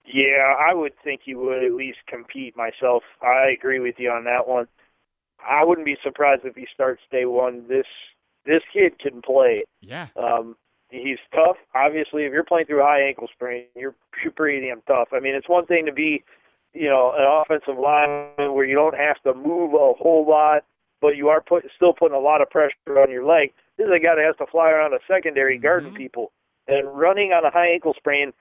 Yeah, 0.06 0.56
I 0.58 0.74
would 0.74 0.94
think 1.04 1.20
he 1.26 1.36
would 1.36 1.66
at 1.66 1.74
least 1.74 1.98
compete 2.08 2.56
myself. 2.56 3.04
I 3.22 3.50
agree 3.50 3.82
with 3.82 3.96
you 3.98 4.10
on 4.10 4.24
that 4.24 4.48
one. 4.48 4.68
I 5.46 5.66
wouldn't 5.66 5.86
be 5.86 5.98
surprised 6.02 6.46
if 6.46 6.56
he 6.56 6.66
starts 6.74 7.02
day 7.12 7.26
one. 7.26 7.68
This 7.68 7.88
this 8.46 8.62
kid 8.72 9.00
can 9.00 9.22
play. 9.22 9.66
Yeah. 9.82 10.08
Um, 10.16 10.56
he's 10.90 11.20
tough. 11.36 11.58
Obviously, 11.76 12.24
if 12.24 12.32
you're 12.32 12.46
playing 12.46 12.68
through 12.68 12.84
a 12.84 12.86
high 12.86 13.02
ankle 13.02 13.28
sprain, 13.34 13.66
you're, 13.76 13.96
you're 14.24 14.32
pretty 14.32 14.66
damn 14.66 14.82
tough. 14.88 15.10
I 15.12 15.20
mean, 15.20 15.36
it's 15.36 15.50
one 15.50 15.66
thing 15.66 15.86
to 15.88 15.92
be, 15.92 16.24
you 16.74 16.90
know, 16.90 17.14
an 17.16 17.26
offensive 17.26 17.80
lineman 17.80 18.54
where 18.54 18.66
you 18.66 18.76
don't 18.76 18.98
have 18.98 19.22
to 19.24 19.34
move 19.34 19.74
a 19.74 19.94
whole 19.94 20.26
lot, 20.28 20.64
but 21.02 21.16
you 21.16 21.30
are 21.30 21.42
put, 21.42 21.64
still 21.76 21.94
putting 21.94 22.18
a 22.18 22.20
lot 22.20 22.42
of 22.42 22.50
pressure 22.50 22.76
on 22.98 23.12
your 23.12 23.26
leg. 23.26 23.54
This 23.78 23.86
is 23.86 23.92
a 23.96 24.00
guy 24.00 24.16
that 24.16 24.26
has 24.26 24.38
to 24.38 24.52
fly 24.52 24.70
around 24.70 24.94
a 24.94 25.00
secondary 25.08 25.56
mm-hmm. 25.56 25.64
guarding 25.64 25.94
people, 25.94 26.32
and 26.68 26.88
running 26.98 27.32
on 27.32 27.46
a 27.46 27.52
high 27.52 27.74
ankle 27.74 27.94
sprain 27.98 28.34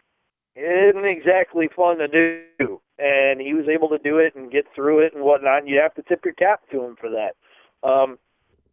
isn't 0.55 1.05
exactly 1.05 1.69
fun 1.75 1.99
to 1.99 2.09
do. 2.09 2.81
And 2.99 3.41
he 3.41 3.55
was 3.55 3.67
able 3.69 3.89
to 3.89 3.99
do 3.99 4.19
it 4.19 4.35
and 4.37 4.53
get 4.53 4.67
through 4.75 5.01
it 5.01 5.15
and 5.15 5.25
whatnot. 5.25 5.61
And 5.61 5.69
you 5.69 5.81
have 5.81 5.95
to 5.95 6.03
tip 6.03 6.25
your 6.25 6.35
cap 6.35 6.61
to 6.71 6.85
him 6.85 6.97
for 7.01 7.11
that. 7.11 7.35
Um, 7.87 8.19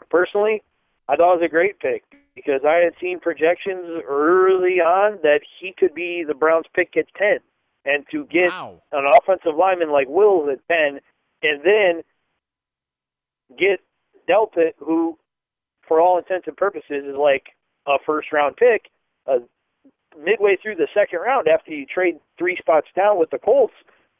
personally, 0.09 0.61
I 1.07 1.15
thought 1.15 1.33
it 1.33 1.41
was 1.41 1.45
a 1.45 1.49
great 1.49 1.79
pick 1.79 2.03
because 2.35 2.61
I 2.67 2.75
had 2.75 2.93
seen 3.01 3.19
projections 3.19 4.03
early 4.07 4.79
on 4.79 5.19
that 5.23 5.39
he 5.59 5.73
could 5.75 5.95
be 5.95 6.23
the 6.27 6.35
Browns' 6.35 6.65
pick 6.75 6.95
at 6.95 7.05
ten, 7.17 7.39
and 7.89 8.05
to 8.11 8.25
get 8.25 8.49
wow. 8.49 8.81
an 8.91 9.05
offensive 9.17 9.57
lineman 9.57 9.91
like 9.91 10.07
Wills 10.07 10.49
at 10.51 10.59
ten, 10.67 10.99
and 11.41 11.61
then 11.63 12.03
get 13.57 13.79
Delpit, 14.29 14.73
who, 14.77 15.17
for 15.87 15.99
all 15.99 16.17
intents 16.17 16.47
and 16.47 16.55
purposes, 16.55 17.03
is 17.05 17.15
like 17.17 17.47
a 17.87 17.97
first-round 18.05 18.55
pick, 18.57 18.91
uh, 19.25 19.39
midway 20.23 20.57
through 20.61 20.75
the 20.75 20.87
second 20.93 21.19
round 21.19 21.47
after 21.47 21.71
you 21.71 21.85
trade 21.85 22.19
three 22.37 22.57
spots 22.57 22.87
down 22.95 23.17
with 23.17 23.29
the 23.31 23.39
Colts. 23.39 23.73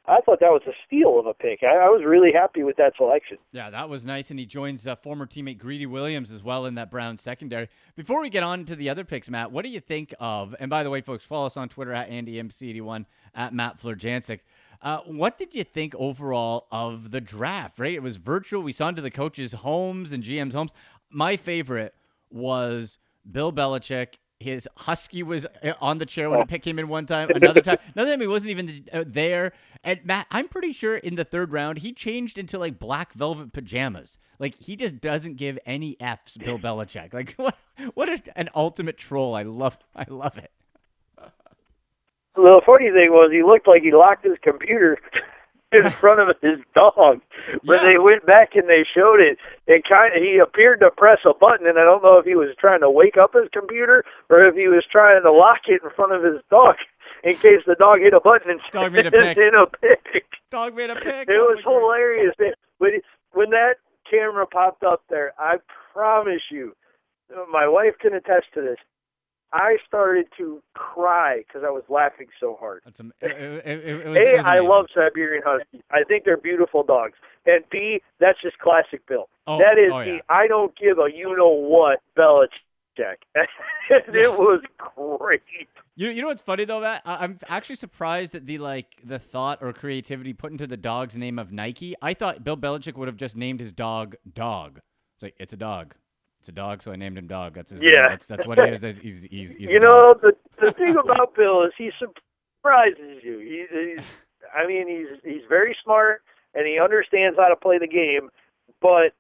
I 0.09 0.21
thought 0.21 0.39
that 0.39 0.49
was 0.49 0.63
a 0.67 0.73
steal 0.87 1.19
of 1.19 1.27
a 1.27 1.33
pick. 1.35 1.59
I, 1.61 1.85
I 1.85 1.89
was 1.89 2.01
really 2.03 2.31
happy 2.33 2.63
with 2.63 2.77
that 2.77 2.93
selection. 2.97 3.37
Yeah, 3.51 3.69
that 3.69 3.89
was 3.89 4.05
nice. 4.05 4.31
And 4.31 4.39
he 4.39 4.45
joins 4.45 4.87
uh, 4.87 4.95
former 4.95 5.27
teammate 5.27 5.59
Greedy 5.59 5.85
Williams 5.85 6.31
as 6.31 6.43
well 6.43 6.65
in 6.65 6.75
that 6.75 6.89
Brown 6.89 7.17
secondary. 7.17 7.69
Before 7.95 8.21
we 8.21 8.29
get 8.29 8.41
on 8.41 8.65
to 8.65 8.75
the 8.75 8.89
other 8.89 9.03
picks, 9.03 9.29
Matt, 9.29 9.51
what 9.51 9.63
do 9.63 9.69
you 9.69 9.79
think 9.79 10.13
of? 10.19 10.55
And 10.59 10.69
by 10.69 10.83
the 10.83 10.89
way, 10.89 11.01
folks, 11.01 11.25
follow 11.25 11.45
us 11.45 11.57
on 11.57 11.69
Twitter 11.69 11.93
at 11.93 12.09
AndyMC81 12.09 13.05
at 13.35 13.53
Matt 13.53 13.79
Florjancic. 13.79 14.39
Uh, 14.81 14.99
what 15.05 15.37
did 15.37 15.53
you 15.53 15.63
think 15.63 15.93
overall 15.95 16.67
of 16.71 17.11
the 17.11 17.21
draft? 17.21 17.79
Right, 17.79 17.93
it 17.93 18.01
was 18.01 18.17
virtual. 18.17 18.63
We 18.63 18.73
saw 18.73 18.87
into 18.89 19.01
the 19.01 19.11
coaches' 19.11 19.53
homes 19.53 20.11
and 20.11 20.23
GM's 20.23 20.55
homes. 20.55 20.73
My 21.11 21.37
favorite 21.37 21.93
was 22.31 22.97
Bill 23.29 23.51
Belichick 23.51 24.15
his 24.39 24.67
husky 24.77 25.21
was 25.21 25.45
uh, 25.45 25.73
on 25.81 25.97
the 25.97 26.05
chair 26.05 26.29
when 26.29 26.41
a 26.41 26.45
pick 26.45 26.63
came 26.63 26.79
in 26.79 26.87
one 26.87 27.05
time. 27.05 27.29
Another 27.29 27.61
time, 27.61 27.77
another 27.95 28.11
time 28.11 28.21
he 28.21 28.27
wasn't 28.27 28.51
even 28.51 28.85
uh, 28.93 29.03
there. 29.05 29.51
And 29.83 29.99
Matt, 30.05 30.27
I'm 30.31 30.47
pretty 30.47 30.73
sure 30.73 30.97
in 30.97 31.15
the 31.15 31.25
third 31.25 31.51
round 31.51 31.79
he 31.79 31.93
changed 31.93 32.37
into 32.37 32.57
like 32.57 32.79
black 32.79 33.13
velvet 33.13 33.51
pajamas. 33.51 34.17
Like 34.39 34.55
he 34.55 34.75
just 34.75 35.01
doesn't 35.01 35.35
give 35.35 35.59
any 35.65 35.99
f's. 35.99 36.37
Bill 36.37 36.57
Belichick. 36.57 37.13
Like 37.13 37.33
what? 37.37 37.57
What 37.93 38.09
a, 38.09 38.21
an 38.37 38.49
ultimate 38.55 38.97
troll. 38.97 39.35
I 39.35 39.43
love. 39.43 39.77
I 39.95 40.05
love 40.09 40.37
it. 40.37 40.51
The 42.35 42.61
funny 42.65 42.89
thing 42.91 43.11
was 43.11 43.31
he 43.31 43.43
looked 43.43 43.67
like 43.67 43.81
he 43.81 43.91
locked 43.91 44.23
his 44.25 44.37
computer 44.41 44.97
in 45.71 45.89
front 45.91 46.19
of 46.19 46.35
his 46.41 46.59
dog. 46.73 47.21
When 47.63 47.79
yeah. 47.79 47.85
they 47.85 47.97
went 47.97 48.25
back 48.25 48.55
and 48.55 48.67
they 48.67 48.85
showed 48.95 49.19
it, 49.19 49.37
it 49.67 49.83
kind 49.89 50.15
of 50.15 50.21
he 50.21 50.39
appeared 50.41 50.79
to 50.81 50.89
press 50.91 51.19
a 51.25 51.33
button, 51.33 51.67
and 51.67 51.77
I 51.77 51.83
don't 51.83 52.03
know 52.03 52.17
if 52.17 52.25
he 52.25 52.35
was 52.35 52.55
trying 52.59 52.81
to 52.81 52.89
wake 52.89 53.17
up 53.17 53.33
his 53.33 53.49
computer 53.53 54.03
or 54.29 54.47
if 54.47 54.55
he 54.55 54.67
was 54.67 54.83
trying 54.91 55.21
to 55.23 55.31
lock 55.31 55.61
it 55.67 55.81
in 55.83 55.89
front 55.95 56.13
of 56.13 56.23
his 56.23 56.41
dog 56.49 56.75
in 57.23 57.35
case 57.35 57.61
the 57.65 57.75
dog 57.75 57.99
hit 57.99 58.13
a 58.13 58.19
button 58.19 58.51
and 58.51 58.59
dog 58.71 58.93
made 58.93 59.05
a 59.05 59.11
pick. 59.11 59.37
in 59.37 59.53
a 59.55 59.67
pick. 59.67 60.25
Dog 60.51 60.75
made 60.75 60.89
a 60.89 60.95
pick. 60.95 61.27
It 61.29 61.35
oh 61.37 61.53
was 61.53 61.59
hilarious. 61.63 62.33
When 62.77 63.01
when 63.33 63.49
that 63.51 63.75
camera 64.09 64.47
popped 64.47 64.83
up 64.83 65.03
there, 65.09 65.33
I 65.37 65.57
promise 65.93 66.41
you, 66.49 66.73
my 67.51 67.67
wife 67.67 67.93
can 67.99 68.13
attest 68.13 68.47
to 68.55 68.61
this. 68.61 68.77
I 69.51 69.77
started 69.87 70.27
to 70.37 70.61
cry 70.75 71.43
because 71.47 71.63
I 71.65 71.71
was 71.71 71.83
laughing 71.89 72.27
so 72.39 72.55
hard. 72.59 72.81
That's 72.85 72.99
am- 72.99 73.13
it, 73.19 73.31
it, 73.31 73.85
it, 73.85 74.07
was, 74.07 74.17
a, 74.17 74.37
I 74.45 74.59
love 74.59 74.85
Siberian 74.93 75.43
Huskies. 75.45 75.81
I 75.91 76.03
think 76.03 76.23
they're 76.23 76.37
beautiful 76.37 76.83
dogs. 76.83 77.13
And 77.45 77.63
B, 77.71 78.01
that's 78.19 78.39
just 78.41 78.59
classic 78.59 79.05
Bill. 79.07 79.27
Oh, 79.47 79.57
that 79.57 79.79
is 79.79 79.91
oh, 79.91 80.03
the. 80.03 80.19
I 80.29 80.47
don't 80.47 80.77
give 80.77 80.99
a 80.99 81.09
you 81.13 81.35
know 81.35 81.49
what 81.49 81.99
Belichick. 82.17 83.17
it 83.89 84.31
was 84.39 84.61
great. 84.77 85.41
You, 85.95 86.09
you 86.09 86.21
know 86.21 86.27
what's 86.27 86.41
funny 86.41 86.65
though, 86.65 86.81
Matt? 86.81 87.01
I, 87.05 87.23
I'm 87.23 87.37
actually 87.47 87.77
surprised 87.77 88.35
at 88.35 88.45
the 88.45 88.59
like 88.59 89.01
the 89.03 89.19
thought 89.19 89.59
or 89.61 89.73
creativity 89.73 90.33
put 90.33 90.51
into 90.51 90.67
the 90.67 90.77
dog's 90.77 91.17
name 91.17 91.39
of 91.39 91.51
Nike. 91.51 91.95
I 92.01 92.13
thought 92.13 92.43
Bill 92.43 92.57
Belichick 92.57 92.95
would 92.95 93.07
have 93.07 93.17
just 93.17 93.35
named 93.35 93.59
his 93.59 93.73
dog 93.73 94.15
Dog. 94.31 94.79
It's 95.15 95.23
like 95.23 95.35
it's 95.39 95.53
a 95.53 95.57
dog. 95.57 95.95
It's 96.39 96.49
a 96.49 96.53
dog, 96.53 96.81
so 96.81 96.91
I 96.91 96.95
named 96.95 97.17
him 97.17 97.27
Dog. 97.27 97.53
That's 97.53 97.71
his 97.71 97.81
yeah. 97.81 97.89
name. 97.89 98.09
That's 98.09 98.25
that's 98.25 98.47
what 98.47 98.57
he 98.57 98.63
is. 98.65 98.81
He's, 98.81 99.23
he's, 99.23 99.51
he's 99.55 99.55
you 99.69 99.79
know 99.79 100.13
the 100.21 100.33
the 100.61 100.71
thing 100.71 100.95
about 100.95 101.35
Bill 101.35 101.63
is 101.63 101.71
he 101.77 101.91
surprises 101.99 103.21
you. 103.23 103.39
He, 103.39 103.65
he's 103.69 104.05
I 104.55 104.65
mean 104.65 104.87
he's 104.87 105.19
he's 105.23 105.43
very 105.49 105.75
smart 105.83 106.21
and 106.53 106.65
he 106.65 106.79
understands 106.79 107.37
how 107.37 107.49
to 107.49 107.55
play 107.55 107.77
the 107.77 107.87
game, 107.87 108.29
but 108.81 109.13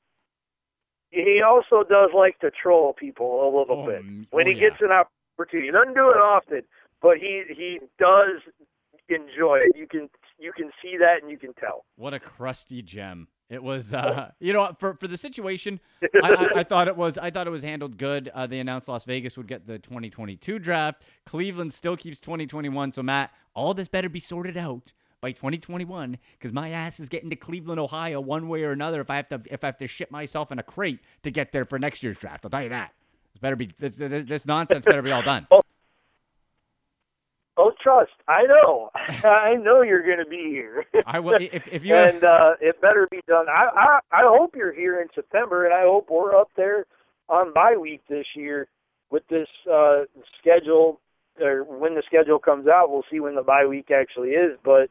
he 1.11 1.41
also 1.45 1.83
does 1.87 2.11
like 2.15 2.39
to 2.39 2.51
troll 2.51 2.93
people 2.93 3.43
a 3.43 3.49
little 3.59 3.83
oh, 3.83 3.85
bit 3.85 4.03
mm, 4.03 4.25
when 4.31 4.47
oh, 4.47 4.51
he 4.51 4.59
gets 4.59 4.77
an 4.81 4.91
opportunity. 4.91 5.67
He 5.67 5.71
doesn't 5.71 5.95
do 5.95 6.09
it 6.11 6.17
often, 6.17 6.61
but 7.01 7.17
he 7.17 7.43
he 7.49 7.79
does 7.99 8.41
enjoy 9.09 9.57
it. 9.57 9.75
You 9.75 9.87
can 9.87 10.09
you 10.37 10.53
can 10.55 10.71
see 10.81 10.95
that 10.97 11.21
and 11.21 11.29
you 11.29 11.37
can 11.37 11.53
tell. 11.53 11.83
What 11.97 12.13
a 12.13 12.19
crusty 12.19 12.81
gem. 12.81 13.27
It 13.49 13.63
was, 13.63 13.95
uh, 13.95 14.29
you 14.39 14.53
know, 14.53 14.75
for 14.79 14.93
for 14.93 15.07
the 15.07 15.17
situation, 15.17 15.79
I, 16.23 16.29
I, 16.29 16.59
I, 16.59 16.63
thought 16.63 16.87
it 16.87 16.95
was, 16.95 17.17
I 17.17 17.31
thought 17.31 17.47
it 17.47 17.49
was 17.49 17.63
handled 17.63 17.97
good. 17.97 18.31
Uh, 18.33 18.45
they 18.45 18.59
announced 18.59 18.87
Las 18.87 19.05
Vegas 19.05 19.37
would 19.37 19.47
get 19.47 19.65
the 19.65 19.79
2022 19.79 20.59
draft. 20.59 21.03
Cleveland 21.25 21.73
still 21.73 21.97
keeps 21.97 22.19
2021. 22.19 22.91
So 22.91 23.01
Matt, 23.01 23.31
all 23.55 23.73
this 23.73 23.87
better 23.87 24.07
be 24.07 24.19
sorted 24.19 24.55
out 24.55 24.93
by 25.19 25.31
2021 25.31 26.17
because 26.37 26.53
my 26.53 26.69
ass 26.69 26.99
is 26.99 27.09
getting 27.09 27.31
to 27.31 27.35
Cleveland, 27.35 27.79
Ohio, 27.79 28.21
one 28.21 28.47
way 28.47 28.63
or 28.63 28.71
another. 28.71 29.01
If 29.01 29.09
I 29.09 29.15
have 29.15 29.29
to, 29.29 29.41
if 29.45 29.63
I 29.63 29.67
have 29.67 29.77
to 29.77 29.87
ship 29.87 30.11
myself 30.11 30.51
in 30.51 30.59
a 30.59 30.63
crate 30.63 30.99
to 31.23 31.31
get 31.31 31.51
there 31.51 31.65
for 31.65 31.79
next 31.79 32.03
year's 32.03 32.19
draft, 32.19 32.45
I'll 32.45 32.51
tell 32.51 32.63
you 32.63 32.69
that. 32.69 32.93
This 33.33 33.41
better 33.41 33.55
be 33.55 33.71
this, 33.79 33.95
this 33.97 34.45
nonsense 34.45 34.85
better 34.85 35.01
be 35.01 35.11
all 35.11 35.23
done. 35.23 35.47
Oh, 37.61 37.73
trust. 37.83 38.13
I 38.29 38.43
know. 38.43 38.89
I 38.95 39.55
know 39.55 39.81
you're 39.81 40.03
going 40.03 40.23
to 40.23 40.29
be 40.29 40.49
here. 40.49 40.85
I 41.05 41.19
will. 41.19 41.37
If 41.39 41.67
if 41.67 41.83
you 41.83 41.93
and 41.93 42.23
uh, 42.23 42.53
it 42.61 42.79
better 42.81 43.07
be 43.11 43.19
done. 43.27 43.47
I, 43.49 43.67
I 43.75 43.99
I 44.11 44.21
hope 44.23 44.55
you're 44.55 44.73
here 44.73 45.01
in 45.01 45.07
September, 45.13 45.65
and 45.65 45.73
I 45.73 45.81
hope 45.81 46.09
we're 46.09 46.35
up 46.35 46.49
there 46.55 46.85
on 47.27 47.53
bye 47.53 47.75
week 47.75 48.01
this 48.07 48.25
year 48.33 48.67
with 49.11 49.27
this 49.27 49.49
uh, 49.71 50.03
schedule. 50.39 51.01
Or 51.41 51.63
when 51.63 51.95
the 51.95 52.03
schedule 52.05 52.39
comes 52.39 52.67
out, 52.67 52.89
we'll 52.89 53.05
see 53.11 53.19
when 53.19 53.35
the 53.35 53.43
bye 53.43 53.65
week 53.65 53.91
actually 53.91 54.29
is. 54.29 54.57
But 54.63 54.89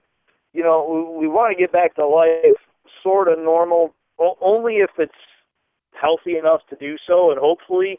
you 0.52 0.62
know, 0.62 1.14
we, 1.18 1.26
we 1.26 1.28
want 1.28 1.56
to 1.56 1.60
get 1.60 1.72
back 1.72 1.94
to 1.94 2.06
life, 2.06 2.60
sort 3.02 3.28
of 3.28 3.38
normal, 3.38 3.94
only 4.40 4.76
if 4.76 4.90
it's 4.98 5.12
healthy 5.98 6.37
enough 6.37 6.60
to 6.68 6.76
do 6.76 6.96
so, 7.06 7.30
and 7.30 7.40
hopefully 7.40 7.98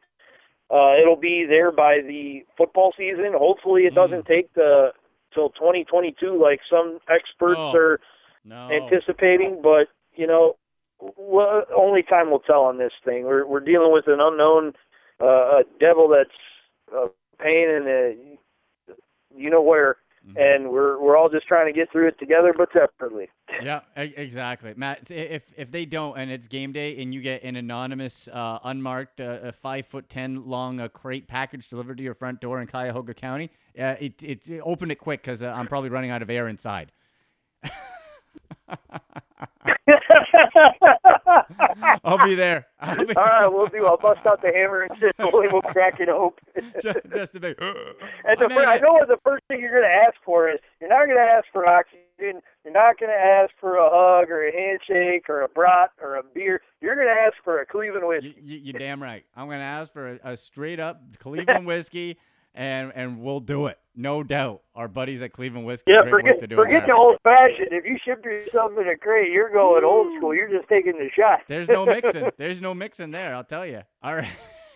uh, 0.72 0.94
it'll 1.02 1.16
be 1.16 1.46
there 1.48 1.72
by 1.72 2.02
the 2.02 2.46
football 2.58 2.94
season. 2.98 3.34
Hopefully, 3.36 3.84
it 3.84 3.96
doesn't 3.96 4.24
Mm. 4.24 4.28
take 4.28 4.54
the 4.54 4.94
till 5.34 5.50
2022 5.52 6.40
like 6.42 6.60
some 6.70 7.00
experts 7.10 7.60
Oh, 7.60 7.76
are 7.76 8.00
no. 8.46 8.70
anticipating. 8.72 9.62
But 9.62 9.88
you 10.16 10.28
know, 10.28 10.56
well, 11.00 11.64
only 11.76 12.04
time 12.04 12.30
will 12.32 12.40
tell 12.40 12.64
on 12.64 12.78
this 12.78 12.94
thing. 13.06 13.26
We're 13.26 13.46
we're 13.46 13.60
dealing 13.60 13.92
with 13.92 14.08
an 14.08 14.20
unknown, 14.20 14.74
uh, 15.20 15.64
devil 15.80 16.08
that's 16.08 16.30
a 16.94 17.08
pain 17.42 17.70
in 17.70 17.84
the, 17.86 18.38
you 19.36 19.50
know 19.50 19.62
where. 19.62 19.98
And 20.36 20.70
we're 20.70 21.00
we're 21.02 21.18
all 21.18 21.30
just 21.30 21.48
trying 21.48 21.66
to 21.72 21.78
get 21.78 21.92
through 21.92 22.08
it 22.10 22.20
together, 22.20 22.54
but 22.58 22.70
separately. 22.74 23.30
Yeah, 23.62 23.82
exactly, 23.96 24.74
Matt. 24.78 25.10
If 25.12 25.52
if 25.58 25.70
they 25.72 25.86
don't, 25.86 26.18
and 26.18 26.32
it's 26.32 26.48
game 26.48 26.72
day, 26.72 27.02
and 27.02 27.14
you 27.14 27.20
get 27.22 27.44
an 27.44 27.56
anonymous, 27.58 28.30
uh, 28.32 28.60
unmarked, 28.64 29.20
uh, 29.20 29.40
a 29.44 29.52
five 29.52 29.86
foot 29.88 30.08
ten 30.08 30.48
long 30.48 30.80
uh, 30.80 30.88
crate 30.88 31.28
package 31.28 31.68
delivered 31.68 31.98
to 31.98 32.04
your 32.04 32.14
front 32.14 32.40
door 32.42 32.62
in 32.62 32.68
Cuyahoga 32.68 33.14
County, 33.14 33.50
uh, 33.78 33.96
it, 34.00 34.22
it 34.24 34.48
it- 34.48 34.62
open 34.64 34.92
it 34.92 34.96
quick 35.00 35.22
because 35.24 35.42
uh, 35.42 35.48
I'm 35.48 35.68
probably 35.68 35.90
running 35.90 36.10
out 36.12 36.22
of 36.22 36.30
air 36.30 36.48
inside. 36.48 36.92
I'll 42.04 42.26
be 42.26 42.36
there. 42.36 42.66
I'll 42.80 43.06
be 43.06 43.16
All 43.16 43.24
right, 43.24 43.48
we'll 43.48 43.68
do. 43.68 43.86
I'll 43.86 43.98
bust 43.98 44.26
out 44.26 44.42
the 44.42 44.52
hammer 44.54 44.82
and 44.82 44.92
chisel, 45.00 45.42
and 45.42 45.52
we'll 45.52 45.62
crack 45.62 46.00
it 46.00 46.10
open. 46.10 46.44
just, 46.82 46.98
just 47.14 47.36
a 47.36 47.40
bit. 47.40 47.58
And 47.60 48.40
the 48.40 48.46
I'm 48.46 48.50
fir- 48.52 48.62
at 48.62 48.68
I 48.68 48.78
know 48.78 48.94
what 48.94 49.08
the 49.08 49.18
first 49.24 49.44
thing 49.48 49.60
you're 49.60 49.72
going 49.72 49.84
to 49.84 49.90
ask 49.90 49.98
for 49.98 49.99
is 50.38 50.60
you're 50.80 50.90
not 50.90 51.06
going 51.06 51.18
to 51.18 51.24
ask 51.24 51.46
for 51.52 51.66
oxygen. 51.68 52.42
You're 52.64 52.74
not 52.74 53.00
going 53.00 53.12
to 53.12 53.16
ask 53.18 53.52
for 53.60 53.76
a 53.78 53.90
hug 53.90 54.30
or 54.30 54.48
a 54.48 54.52
handshake 54.52 55.30
or 55.30 55.42
a 55.42 55.48
brat 55.50 55.92
or 56.02 56.16
a 56.16 56.24
beer. 56.24 56.62
You're 56.82 56.96
going 56.96 57.08
to 57.08 57.14
ask 57.14 57.36
for 57.44 57.60
a 57.60 57.66
Cleveland 57.66 58.08
whiskey. 58.08 58.36
You, 58.42 58.56
you, 58.56 58.62
you're 58.66 58.80
damn 58.80 59.02
right. 59.02 59.26
I'm 59.36 59.48
gonna 59.48 59.64
ask 59.64 59.92
for 59.94 60.14
a, 60.24 60.34
a 60.34 60.38
straight 60.38 60.80
up 60.80 61.02
Cleveland 61.20 61.66
whiskey, 61.66 62.18
and 62.54 62.92
and 62.96 63.22
we'll 63.22 63.40
do 63.40 63.68
it, 63.68 63.80
no 63.96 64.24
doubt. 64.24 64.62
Our 64.76 64.88
buddies 64.88 65.22
at 65.22 65.34
Cleveland 65.34 65.66
Whiskey, 65.66 65.92
Yeah, 65.92 66.10
forget 66.10 66.40
to 66.42 66.56
forget 66.56 66.84
the 66.86 66.94
old 66.94 67.18
fashioned. 67.24 67.70
If 67.72 67.86
you 67.86 67.98
ship 68.04 68.24
yourself 68.26 68.72
in 68.80 68.88
a 68.88 68.98
crate, 68.98 69.32
you're 69.32 69.52
going 69.52 69.84
old 69.84 70.08
school. 70.18 70.34
You're 70.34 70.50
just 70.50 70.68
taking 70.68 70.94
the 70.94 71.10
shot. 71.16 71.40
There's 71.48 71.68
no 71.68 71.86
mixing. 71.86 72.30
There's 72.38 72.62
no 72.62 72.74
mixing 72.74 73.12
there. 73.12 73.34
I'll 73.36 73.44
tell 73.44 73.66
you. 73.66 73.82
All 74.04 74.16
right. 74.16 74.30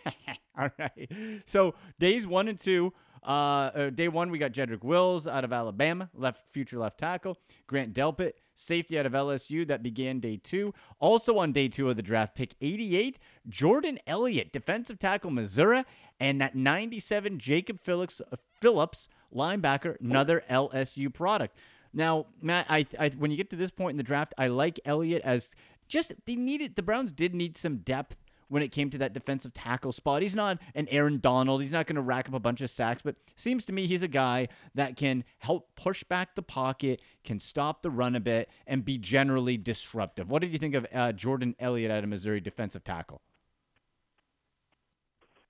All 0.59 0.69
right. 0.77 1.09
So 1.45 1.75
days 1.99 2.27
one 2.27 2.47
and 2.47 2.59
two. 2.59 2.93
Uh, 3.25 3.29
uh, 3.29 3.89
day 3.89 4.07
one, 4.07 4.29
we 4.29 4.37
got 4.37 4.51
Jedrick 4.51 4.83
Wills 4.83 5.27
out 5.27 5.43
of 5.43 5.53
Alabama, 5.53 6.09
left 6.13 6.43
future 6.51 6.77
left 6.77 6.99
tackle. 6.99 7.37
Grant 7.67 7.93
Delpit, 7.93 8.33
safety 8.55 8.99
out 8.99 9.05
of 9.05 9.13
LSU, 9.13 9.67
that 9.67 9.81
began 9.81 10.19
day 10.19 10.37
two. 10.37 10.73
Also 10.99 11.37
on 11.37 11.51
day 11.51 11.67
two 11.67 11.89
of 11.89 11.95
the 11.95 12.01
draft, 12.01 12.35
pick 12.35 12.55
88, 12.61 13.19
Jordan 13.47 13.99
Elliott, 14.05 14.51
defensive 14.51 14.99
tackle, 14.99 15.31
Missouri, 15.31 15.83
and 16.19 16.43
at 16.43 16.55
97, 16.55 17.39
Jacob 17.39 17.79
Phillips, 17.79 18.21
uh, 18.31 18.35
Phillips, 18.59 19.07
linebacker, 19.33 19.99
another 19.99 20.43
LSU 20.49 21.13
product. 21.13 21.57
Now, 21.93 22.25
Matt, 22.41 22.65
I, 22.69 22.85
I 22.99 23.09
when 23.09 23.31
you 23.31 23.37
get 23.37 23.49
to 23.51 23.55
this 23.55 23.71
point 23.71 23.91
in 23.91 23.97
the 23.97 24.03
draft, 24.03 24.33
I 24.37 24.47
like 24.47 24.79
Elliott 24.83 25.21
as 25.23 25.51
just 25.87 26.13
they 26.25 26.35
needed 26.35 26.75
the 26.75 26.81
Browns 26.81 27.11
did 27.11 27.35
need 27.35 27.57
some 27.57 27.77
depth 27.77 28.17
when 28.53 28.61
it 28.61 28.71
came 28.71 28.91
to 28.91 28.99
that 28.99 29.13
defensive 29.13 29.51
tackle 29.51 29.91
spot. 29.91 30.21
He's 30.21 30.35
not 30.35 30.59
an 30.75 30.87
Aaron 30.91 31.19
Donald. 31.19 31.63
He's 31.63 31.71
not 31.71 31.87
going 31.87 31.95
to 31.95 32.03
rack 32.03 32.29
up 32.29 32.35
a 32.35 32.39
bunch 32.39 32.61
of 32.61 32.69
sacks, 32.69 33.01
but 33.01 33.15
seems 33.35 33.65
to 33.65 33.73
me 33.73 33.87
he's 33.87 34.03
a 34.03 34.07
guy 34.07 34.47
that 34.75 34.95
can 34.95 35.23
help 35.39 35.75
push 35.75 36.03
back 36.03 36.35
the 36.35 36.43
pocket, 36.43 37.01
can 37.23 37.39
stop 37.39 37.81
the 37.81 37.89
run 37.89 38.15
a 38.15 38.19
bit, 38.19 38.49
and 38.67 38.85
be 38.85 38.99
generally 38.99 39.57
disruptive. 39.57 40.29
What 40.29 40.43
did 40.43 40.51
you 40.51 40.59
think 40.59 40.75
of 40.75 40.85
uh, 40.93 41.13
Jordan 41.13 41.55
Elliott 41.59 41.89
out 41.89 42.03
of 42.03 42.09
Missouri 42.11 42.41
defensive 42.41 42.83
tackle? 42.83 43.21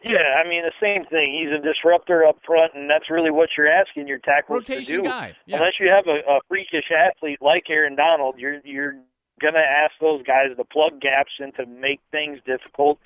Yeah, 0.01 0.41
I 0.41 0.47
mean 0.47 0.63
the 0.63 0.71
same 0.81 1.03
thing. 1.05 1.37
He's 1.37 1.51
a 1.51 1.61
disruptor 1.61 2.25
up 2.25 2.37
front, 2.45 2.73
and 2.73 2.89
that's 2.89 3.09
really 3.09 3.31
what 3.31 3.49
you're 3.57 3.69
asking 3.69 4.07
your 4.07 4.19
tackles 4.19 4.63
to 4.65 4.71
Rotation 4.73 4.97
do. 4.97 5.03
guy. 5.03 5.35
Yeah. 5.45 5.57
Unless 5.57 5.73
you 5.81 5.89
have 5.89 6.07
a, 6.07 6.19
a 6.29 6.39
freakish 6.47 6.91
athlete 6.91 7.39
like 7.41 7.63
Aaron 7.69 7.97
Donald, 7.97 8.35
you're 8.37 8.59
you're 8.63 8.95
gonna 9.41 9.59
ask 9.59 9.93
those 9.99 10.23
guys 10.23 10.55
to 10.55 10.63
plug 10.63 11.01
gaps 11.01 11.31
and 11.39 11.53
to 11.55 11.65
make 11.65 12.01
things 12.11 12.39
difficult 12.45 12.99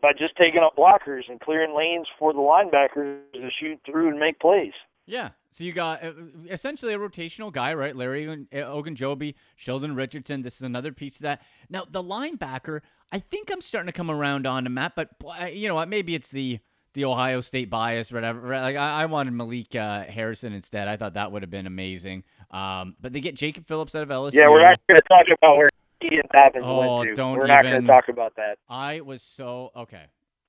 by 0.00 0.12
just 0.12 0.36
taking 0.36 0.62
up 0.62 0.76
blockers 0.76 1.22
and 1.28 1.40
clearing 1.40 1.76
lanes 1.76 2.06
for 2.18 2.32
the 2.32 2.38
linebackers 2.38 3.20
to 3.32 3.48
shoot 3.58 3.80
through 3.84 4.08
and 4.08 4.18
make 4.18 4.38
plays. 4.38 4.72
Yeah. 5.06 5.30
So 5.50 5.64
you 5.64 5.72
got 5.72 6.04
uh, 6.04 6.12
essentially 6.50 6.92
a 6.92 6.98
rotational 6.98 7.50
guy, 7.50 7.72
right? 7.74 7.96
Larry 7.96 8.28
uh, 8.28 8.34
Ogunjobi, 8.52 9.34
Sheldon 9.56 9.94
Richardson. 9.94 10.42
This 10.42 10.56
is 10.56 10.62
another 10.62 10.92
piece 10.92 11.16
of 11.16 11.22
that. 11.22 11.42
Now 11.70 11.86
the 11.90 12.02
linebacker, 12.02 12.82
I 13.10 13.18
think 13.18 13.50
I'm 13.50 13.62
starting 13.62 13.86
to 13.86 13.92
come 13.92 14.10
around 14.10 14.46
on 14.46 14.66
him, 14.66 14.74
Matt. 14.74 14.94
But 14.94 15.54
you 15.54 15.66
know 15.66 15.74
what? 15.74 15.88
Maybe 15.88 16.14
it's 16.14 16.30
the 16.30 16.60
the 16.92 17.06
Ohio 17.06 17.40
State 17.40 17.70
bias, 17.70 18.12
whatever. 18.12 18.48
Like 18.48 18.76
I, 18.76 19.02
I 19.02 19.06
wanted 19.06 19.32
Malik 19.32 19.74
uh, 19.74 20.04
Harrison 20.04 20.52
instead. 20.52 20.88
I 20.88 20.96
thought 20.96 21.14
that 21.14 21.32
would 21.32 21.42
have 21.42 21.50
been 21.50 21.66
amazing. 21.66 22.24
Um, 22.50 22.96
but 23.00 23.12
they 23.12 23.20
get 23.20 23.34
Jacob 23.34 23.66
Phillips 23.66 23.94
out 23.94 24.02
of 24.02 24.08
LSU. 24.08 24.34
Yeah, 24.34 24.48
we're 24.48 24.62
not 24.62 24.78
going 24.88 24.98
to 24.98 25.08
talk 25.08 25.26
about 25.42 25.56
where 25.56 25.68
Ian 26.02 26.22
Dobbins 26.32 26.64
Oh, 26.66 26.98
went 26.98 27.10
to. 27.10 27.14
don't 27.14 27.36
we're 27.36 27.46
not 27.46 27.62
going 27.62 27.80
to 27.82 27.86
talk 27.86 28.08
about 28.08 28.36
that. 28.36 28.58
I 28.68 29.00
was 29.00 29.22
so 29.22 29.70
okay. 29.76 30.04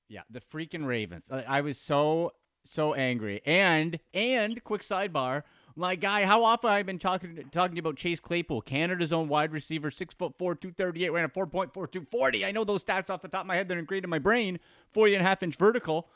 Yeah, 0.08 0.22
the 0.30 0.40
freaking 0.40 0.86
Ravens. 0.86 1.24
I, 1.30 1.60
was 1.60 1.78
so 1.78 2.32
so 2.64 2.94
angry. 2.94 3.42
And 3.44 3.98
and 4.14 4.62
quick 4.64 4.80
sidebar, 4.82 5.42
my 5.76 5.94
guy, 5.94 6.24
how 6.24 6.42
often 6.42 6.70
I've 6.70 6.86
been 6.86 6.98
talking 6.98 7.38
talking 7.52 7.78
about 7.78 7.96
Chase 7.96 8.18
Claypool, 8.18 8.62
Canada's 8.62 9.12
own 9.12 9.28
wide 9.28 9.52
receiver, 9.52 9.90
six 9.90 10.14
foot 10.14 10.32
four, 10.38 10.54
two 10.54 10.72
thirty 10.72 11.04
eight, 11.04 11.10
ran 11.10 11.24
a 11.24 11.28
four 11.28 11.46
point 11.46 11.72
four 11.74 11.86
two 11.86 12.06
forty. 12.10 12.44
I 12.44 12.50
know 12.50 12.64
those 12.64 12.84
stats 12.84 13.08
off 13.10 13.20
the 13.22 13.28
top 13.28 13.42
of 13.42 13.46
my 13.46 13.56
head; 13.56 13.68
they're 13.68 13.78
ingrained 13.78 14.04
in 14.04 14.10
my 14.10 14.18
brain. 14.18 14.58
40 14.90 15.14
and 15.14 15.24
a 15.24 15.28
half 15.28 15.42
inch 15.42 15.54
vertical. 15.56 16.08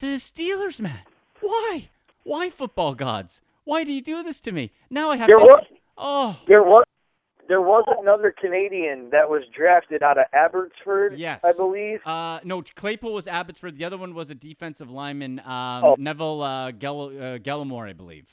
The 0.00 0.16
Steelers, 0.18 0.80
man. 0.80 1.00
Why? 1.40 1.88
Why 2.22 2.50
football 2.50 2.94
gods? 2.94 3.40
Why 3.64 3.84
do 3.84 3.92
you 3.92 4.02
do 4.02 4.22
this 4.22 4.40
to 4.42 4.52
me? 4.52 4.72
Now 4.90 5.10
I 5.10 5.16
have 5.16 5.26
There 5.28 5.38
to. 5.38 5.44
was 5.44 5.64
Oh, 5.96 6.38
there 6.48 6.62
was 6.62 6.84
there 7.46 7.60
was 7.60 7.84
another 8.00 8.34
Canadian 8.38 9.10
that 9.10 9.28
was 9.28 9.42
drafted 9.54 10.02
out 10.02 10.16
of 10.18 10.24
Abbotsford, 10.32 11.18
Yes. 11.18 11.44
I 11.44 11.52
believe. 11.52 12.00
Uh, 12.06 12.40
no, 12.42 12.62
Claypool 12.74 13.12
was 13.12 13.28
Abbotsford. 13.28 13.76
The 13.76 13.84
other 13.84 13.98
one 13.98 14.14
was 14.14 14.30
a 14.30 14.34
defensive 14.34 14.90
lineman, 14.90 15.40
um, 15.40 15.84
Oh. 15.84 15.94
Neville 15.98 16.40
uh, 16.42 16.70
Gell- 16.72 17.08
uh, 17.10 17.38
Gallimore, 17.38 17.86
I 17.88 17.92
believe. 17.92 18.32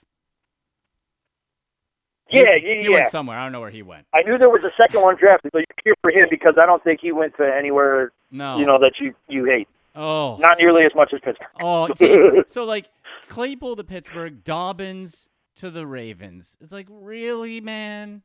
Yeah, 2.29 2.45
he, 2.61 2.75
yeah, 2.77 2.81
he 2.83 2.89
went 2.89 3.09
somewhere. 3.09 3.37
I 3.37 3.43
don't 3.43 3.51
know 3.51 3.59
where 3.59 3.69
he 3.69 3.81
went. 3.81 4.05
I 4.13 4.21
knew 4.21 4.37
there 4.37 4.49
was 4.49 4.63
a 4.63 4.71
second 4.81 5.01
one 5.01 5.17
drafted, 5.17 5.51
but 5.51 5.59
you're 5.59 5.83
here 5.83 5.95
for 6.01 6.11
him 6.11 6.27
because 6.29 6.53
I 6.57 6.65
don't 6.65 6.81
think 6.81 7.01
he 7.01 7.11
went 7.11 7.35
to 7.35 7.43
anywhere 7.43 8.13
No. 8.31 8.57
you 8.57 8.65
know 8.65 8.79
that 8.79 8.93
you 9.01 9.13
you 9.27 9.43
hate. 9.43 9.67
Oh. 9.93 10.37
Not 10.37 10.57
nearly 10.57 10.85
as 10.85 10.95
much 10.95 11.11
as 11.13 11.19
Pittsburgh. 11.19 11.49
Oh. 11.61 11.93
See, 11.95 12.41
so 12.47 12.63
like 12.63 12.85
Claypool 13.31 13.77
to 13.77 13.83
Pittsburgh, 13.85 14.43
Dobbins 14.43 15.29
to 15.55 15.71
the 15.71 15.87
Ravens. 15.87 16.57
It's 16.59 16.73
like 16.73 16.87
really, 16.89 17.61
man. 17.61 18.23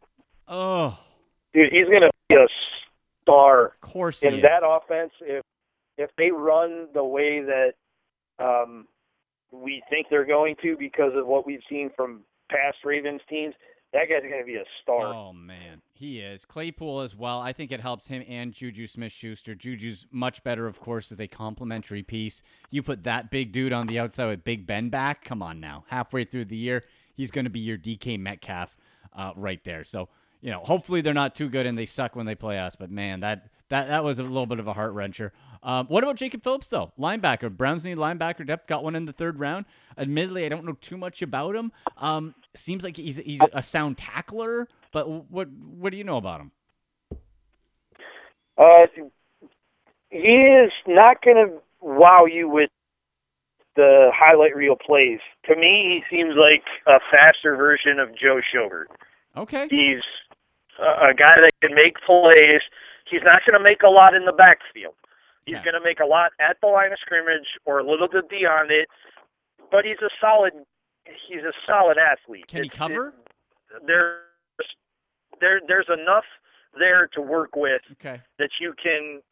Oh, 0.49 0.99
Dude, 1.55 1.73
he's 1.73 1.87
gonna 1.87 2.11
be 2.29 2.35
a 2.35 2.47
star 3.23 3.67
of 3.67 3.81
course 3.81 4.21
he 4.21 4.27
in 4.27 4.35
is. 4.35 4.43
that 4.43 4.63
offense 4.65 5.13
if 5.21 5.45
if 5.97 6.11
they 6.19 6.33
run 6.33 6.89
the 6.93 7.05
way 7.05 7.41
that 7.41 7.75
um, 8.41 8.89
we 9.53 9.81
think 9.89 10.09
they're 10.11 10.27
going 10.27 10.57
to 10.63 10.77
because 10.77 11.13
of 11.15 11.27
what 11.29 11.47
we've 11.47 11.63
seen 11.71 11.91
from 11.97 12.23
past 12.51 12.79
Ravens 12.85 13.21
teams. 13.31 13.55
That 13.97 14.11
guy's 14.11 14.31
gonna 14.31 14.45
be 14.45 14.57
a 14.57 14.65
star. 14.83 15.07
Oh 15.07 15.33
man, 15.33 15.81
he 15.95 16.21
is 16.21 16.45
Claypool 16.45 17.01
as 17.01 17.17
well. 17.17 17.41
I 17.41 17.55
think 17.55 17.73
it 17.73 17.81
helps 17.81 18.09
him 18.09 18.23
and 18.29 18.53
Juju 18.53 18.87
Smith-Schuster. 18.87 19.55
Juju's 19.55 20.07
much 20.11 20.45
better, 20.45 20.67
of 20.67 20.79
course, 20.81 21.11
as 21.11 21.19
a 21.19 21.27
complementary 21.27 22.03
piece. 22.03 22.43
You 22.71 22.83
put 22.83 23.05
that 23.05 23.31
big 23.31 23.53
dude 23.53 23.73
on 23.73 23.87
the 23.87 23.99
outside 23.99 24.27
with 24.27 24.45
Big 24.45 24.67
Ben 24.67 24.91
back. 24.91 25.25
Come 25.25 25.43
on 25.43 25.61
now, 25.61 25.85
halfway 25.89 26.25
through 26.25 26.45
the 26.45 26.57
year, 26.57 26.85
he's 27.15 27.31
going 27.31 27.47
to 27.47 27.51
be 27.51 27.61
your 27.61 27.79
DK 27.79 28.21
Metcalf 28.21 28.77
uh, 29.15 29.33
right 29.35 29.65
there. 29.65 29.83
So 29.83 30.11
you 30.43 30.51
know, 30.51 30.61
hopefully 30.61 31.01
they're 31.01 31.15
not 31.15 31.35
too 31.35 31.49
good 31.49 31.65
and 31.65 31.79
they 31.79 31.87
suck 31.87 32.15
when 32.15 32.27
they 32.27 32.35
play 32.35 32.59
us. 32.59 32.77
But 32.77 32.91
man, 32.91 33.21
that 33.21 33.49
that 33.71 33.89
that 33.89 34.05
was 34.05 34.19
a 34.19 34.23
little 34.23 34.47
bit 34.47 34.61
of 34.61 34.69
a 34.69 34.75
heart 34.75 34.95
wrencher. 34.95 35.31
Um, 35.63 35.87
what 35.87 36.05
about 36.05 36.17
Jacob 36.17 36.43
Phillips 36.43 36.69
though? 36.69 36.93
Linebacker, 36.99 37.55
Browns 37.55 37.85
need 37.85 37.97
linebacker 37.97 38.47
depth. 38.47 38.67
Got 38.67 38.85
one 38.85 38.95
in 38.95 39.05
the 39.05 39.13
third 39.13 39.39
round. 39.39 39.67
Admittedly, 39.99 40.47
I 40.47 40.49
don't 40.49 40.65
know 40.65 40.77
too 40.81 40.97
much 40.97 41.23
about 41.23 41.55
him. 41.55 41.73
Um, 41.97 42.35
seems 42.55 42.85
like 42.85 42.97
he's 42.97 43.17
he's 43.19 43.41
a 43.53 43.63
sound 43.63 43.99
tackler, 43.99 44.69
but 44.93 45.09
what 45.09 45.49
what 45.51 45.91
do 45.91 45.97
you 45.97 46.05
know 46.05 46.17
about 46.17 46.41
him? 46.41 46.51
Uh, 48.59 48.87
he 50.11 50.19
is 50.19 50.73
not 50.87 51.23
going 51.23 51.37
to 51.37 51.59
wow 51.81 52.25
you 52.25 52.49
with 52.49 52.71
the 53.77 54.11
highlight 54.15 54.57
reel 54.57 54.77
plays. 54.77 55.21
To 55.47 55.55
me, 55.55 56.03
he 56.11 56.17
seems 56.17 56.35
like 56.37 56.65
a 56.87 57.01
faster 57.11 57.57
version 57.57 57.99
of 57.99 58.09
Joe 58.17 58.41
Schobert. 58.41 58.87
Okay, 59.37 59.69
He's 59.69 60.03
a, 60.81 61.11
a 61.11 61.15
guy 61.15 61.37
that 61.43 61.53
can 61.61 61.75
make 61.75 61.97
plays. 62.07 62.63
He's 63.11 63.21
not 63.23 63.43
going 63.47 63.55
to 63.55 63.63
make 63.63 63.83
a 63.83 63.91
lot 63.91 64.15
in 64.15 64.25
the 64.25 64.33
backfield. 64.33 64.95
He's 65.47 65.55
Yeah. 65.55 65.65
going 65.65 65.75
to 65.75 65.81
make 65.81 66.01
a 66.01 66.05
lot 66.07 66.33
at 66.41 66.61
the 66.61 66.67
line 66.67 66.93
of 66.93 66.99
scrimmage 66.99 67.47
or 67.65 67.79
a 67.79 67.85
little 67.85 68.09
bit 68.09 68.29
beyond 68.29 68.71
it. 68.71 68.89
But 69.71 69.85
he's 69.85 70.01
a 70.03 70.11
solid. 70.21 70.53
He's 71.29 71.43
a 71.43 71.53
solid 71.67 71.99
athlete. 71.99 72.49
can 72.49 72.65
he 72.65 72.69
cover? 72.69 73.15
It, 73.75 73.87
there's 73.87 74.21
there 75.41 75.61
there's 75.67 75.89
enough 75.89 76.25
there 76.79 77.07
to 77.15 77.21
work 77.23 77.55
with 77.57 77.83
Okay, 77.93 78.21
that 78.39 78.51
you 78.61 78.75
can 78.83 79.23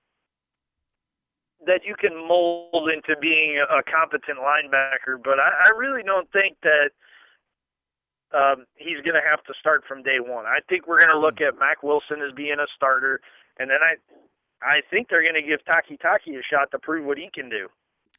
that 1.66 1.80
you 1.84 1.94
can 1.98 2.14
mold 2.14 2.90
into 2.92 3.18
being 3.20 3.58
a, 3.58 3.78
a 3.78 3.82
competent 3.82 4.38
linebacker. 4.38 5.22
But 5.22 5.40
I, 5.40 5.50
I 5.66 5.70
really 5.76 6.02
don't 6.02 6.30
think 6.30 6.56
that 6.62 6.90
um, 8.34 8.66
he's 8.76 9.00
going 9.02 9.14
to 9.14 9.24
have 9.28 9.42
to 9.44 9.54
start 9.58 9.82
from 9.88 10.02
day 10.02 10.18
one. 10.20 10.46
I 10.46 10.58
think 10.68 10.86
we're 10.86 11.00
going 11.00 11.14
to 11.14 11.18
look 11.18 11.40
at 11.40 11.58
Mack 11.58 11.82
Wilson 11.82 12.20
as 12.22 12.32
being 12.34 12.56
a 12.60 12.66
starter, 12.76 13.20
and 13.58 13.70
then 13.70 13.78
I 13.82 13.94
I 14.64 14.80
think 14.90 15.08
they're 15.08 15.22
going 15.22 15.34
to 15.34 15.42
give 15.42 15.60
Takitaki 15.64 16.38
a 16.38 16.42
shot 16.42 16.70
to 16.70 16.78
prove 16.78 17.04
what 17.04 17.18
he 17.18 17.28
can 17.32 17.48
do. 17.48 17.68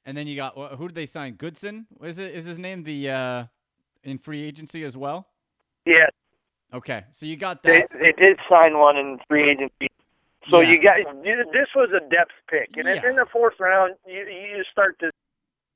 and 0.05 0.15
then 0.15 0.27
you 0.27 0.35
got 0.35 0.53
who 0.77 0.87
did 0.87 0.95
they 0.95 1.05
sign? 1.05 1.33
Goodson 1.33 1.87
is 2.03 2.17
it 2.19 2.33
is 2.35 2.45
his 2.45 2.59
name? 2.59 2.83
The 2.83 3.09
uh, 3.09 3.45
in 4.03 4.17
free 4.17 4.43
agency 4.43 4.83
as 4.83 4.95
well? 4.95 5.27
Yeah, 5.85 6.07
Okay, 6.73 7.03
so 7.11 7.25
you 7.25 7.37
got 7.37 7.63
they 7.63 7.81
that. 7.81 7.89
they 7.99 8.11
did 8.17 8.39
sign 8.49 8.77
one 8.77 8.97
in 8.97 9.19
free 9.27 9.49
agency. 9.49 9.87
So 10.49 10.59
Yeah. 10.59 10.69
you 10.71 10.81
got 10.83 10.97
you- 11.25 11.45
this 11.53 11.67
was 11.75 11.89
a 11.91 12.07
depth 12.09 12.33
pick, 12.49 12.69
and 12.77 12.87
if 12.87 13.01
Yeah. 13.03 13.09
in 13.09 13.15
the 13.15 13.25
fourth 13.31 13.59
round 13.59 13.95
you 14.05 14.23
you 14.25 14.63
start 14.71 14.99
to 14.99 15.09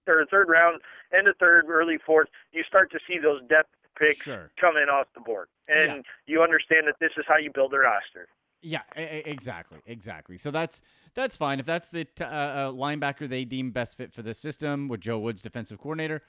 or 0.08 0.25
third 0.25 0.49
round, 0.49 0.82
end 1.15 1.27
of 1.27 1.38
third, 1.38 1.65
early 1.69 1.97
fourth, 1.99 2.29
you 2.51 2.63
start 2.63 2.91
to 2.91 2.99
see 3.08 3.19
those 3.19 3.43
depth 3.43 3.69
picks 3.95 4.23
Sure. 4.23 4.49
come 4.60 4.75
in 4.77 4.89
off 4.89 5.05
the 5.13 5.19
board, 5.21 5.47
and 5.67 6.03
you 6.25 6.41
understand 6.41 6.88
that 6.88 6.97
this 6.99 7.12
is 7.17 7.25
how 7.27 7.38
you 7.38 7.51
build 7.51 7.73
a 7.75 7.79
roster. 7.79 8.27
Yeah, 8.62 8.82
exactly, 8.95 9.80
exactly. 9.86 10.38
So 10.38 10.52
that's 10.52 10.82
that's 11.13 11.38
fine 11.38 11.60
if 11.60 11.65
that's 11.65 11.89
the 11.89 12.06
t- 12.06 12.24
uh, 12.24 12.28
uh, 12.28 12.72
linebacker 12.72 13.28
they 13.30 13.45
deem 13.45 13.72
best 13.72 13.98
fit 13.98 14.13
for 14.13 14.22
the 14.22 14.34
system 14.34 14.88
with 14.89 15.00
Joe 15.00 15.19
Woods, 15.19 15.41
defensive 15.41 15.80
coordinator. 15.80 16.22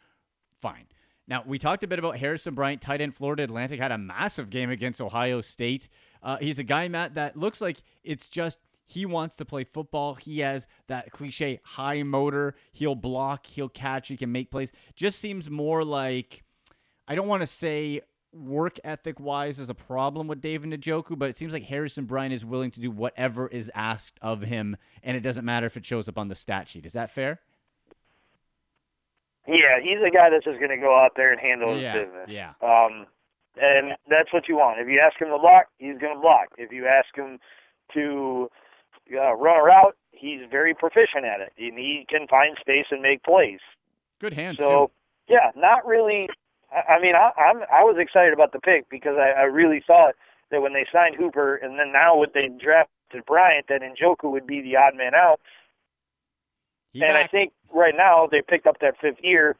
Fine. 0.61 0.87
Now 1.27 1.43
we 1.45 1.59
talked 1.59 1.83
a 1.83 1.88
bit 1.88 1.99
about 1.99 2.19
Harrison 2.19 2.55
Bryant, 2.55 2.83
tight 2.83 3.01
end, 3.01 3.14
Florida 3.16 3.43
Atlantic 3.43 3.81
had 3.81 3.93
a 3.93 3.99
massive 3.99 4.49
game 4.49 4.71
against 4.71 5.01
Ohio 5.01 5.40
State. 5.40 5.88
Uh, 6.23 6.37
he's 6.37 6.59
a 6.59 6.64
guy, 6.64 6.87
Matt, 6.88 7.14
that 7.14 7.37
looks 7.37 7.61
like 7.61 7.83
it's 8.05 8.29
just 8.29 8.61
he 8.87 9.07
wants 9.07 9.37
to 9.37 9.45
play 9.45 9.64
football. 9.64 10.14
He 10.14 10.40
has 10.40 10.66
that 10.88 11.11
cliche 11.12 11.61
high 11.64 12.03
motor. 12.03 12.55
He'll 12.73 12.97
block, 12.97 13.47
he'll 13.47 13.69
catch, 13.69 14.09
he 14.09 14.16
can 14.16 14.31
make 14.31 14.51
plays. 14.51 14.73
Just 14.95 15.19
seems 15.19 15.51
more 15.51 15.85
like 15.85 16.45
I 17.09 17.16
don't 17.16 17.29
want 17.29 17.43
to 17.43 17.47
say 17.49 18.03
work 18.33 18.79
ethic 18.85 19.19
wise 19.19 19.59
is 19.59 19.69
a 19.69 19.75
problem 19.75 20.27
with 20.27 20.40
David 20.40 20.71
Njoku, 20.71 21.19
but 21.19 21.29
it 21.29 21.37
seems 21.37 21.53
like 21.53 21.64
Harrison 21.64 22.05
Bryant 22.05 22.33
is 22.33 22.45
willing 22.45 22.71
to 22.73 22.81
do 22.81 22.90
whatever 22.90 23.49
is 23.49 23.71
asked 23.75 24.19
of 24.23 24.43
him, 24.43 24.77
and 25.03 25.16
it 25.16 25.21
doesn't 25.21 25.45
matter 25.45 25.66
if 25.66 25.77
it 25.77 25.85
shows 25.85 26.09
up 26.09 26.19
on 26.19 26.29
the 26.29 26.35
stat 26.35 26.69
sheet. 26.69 26.87
Is 26.87 26.93
that 26.93 27.11
fair? 27.11 27.40
Yeah, 29.47 29.81
he's 29.83 29.99
a 30.07 30.11
guy 30.11 30.31
that's 30.31 30.45
just 30.45 30.59
going 30.59 30.71
to 30.71 30.77
go 30.77 30.97
out 30.97 31.12
there 31.16 31.33
and 31.33 31.40
handle 31.40 31.75
his 31.75 31.83
yeah, 31.83 31.99
business. 31.99 32.29
yeah, 32.29 32.53
Um, 32.62 33.07
and 33.57 33.93
that's 34.09 34.33
what 34.33 34.49
you 34.49 34.57
want. 34.57 34.79
If 34.81 34.88
you 34.88 35.01
ask 35.01 35.21
him 35.21 35.29
to 35.29 35.38
block, 35.38 35.66
he's 35.79 35.99
going 35.99 36.14
to 36.14 36.21
block. 36.21 36.49
If 36.57 36.71
you 36.71 36.87
ask 36.87 37.09
him 37.16 37.38
to 37.95 38.49
uh, 39.12 39.35
run 39.35 39.59
a 39.59 39.62
route, 39.62 39.97
he's 40.12 40.40
very 40.51 40.75
proficient 40.75 41.25
at 41.25 41.40
it, 41.40 41.53
and 41.59 41.79
he 41.79 42.07
can 42.09 42.29
find 42.29 42.57
space 42.61 42.87
and 42.90 43.03
make 43.03 43.25
plays. 43.25 43.59
good 44.21 44.35
hands 44.35 44.59
So 44.59 44.90
yeah, 45.29 45.51
not 45.57 45.87
really. 45.87 46.29
I, 46.73 46.95
I 46.95 47.01
mean, 47.01 47.15
I, 47.15 47.31
I'm 47.41 47.63
I 47.73 47.83
was 47.85 47.97
excited 47.99 48.33
about 48.33 48.53
the 48.53 48.61
pick 48.61 48.89
because 48.91 49.17
I, 49.19 49.41
I 49.41 49.45
really 49.45 49.83
thought 49.87 50.15
that 50.51 50.63
when 50.63 50.73
they 50.73 50.87
signed 50.93 51.17
Hooper, 51.17 51.57
and 51.57 51.79
then 51.79 51.93
now 51.93 52.17
when 52.17 52.29
they 52.35 52.49
drafted 52.49 53.25
Bryant, 53.27 53.67
that 53.69 53.83
Njoku 53.83 54.31
would 54.31 54.47
be 54.47 54.61
the 54.61 54.77
odd 54.77 54.97
man 54.97 55.15
out. 55.15 55.41
He 56.93 57.05
and 57.05 57.17
I 57.17 57.27
think 57.27 57.53
right 57.73 57.95
now 57.97 58.29
they 58.31 58.43
picked 58.43 58.67
up 58.67 58.81
that 58.81 58.99
fifth 59.01 59.23
year 59.23 59.57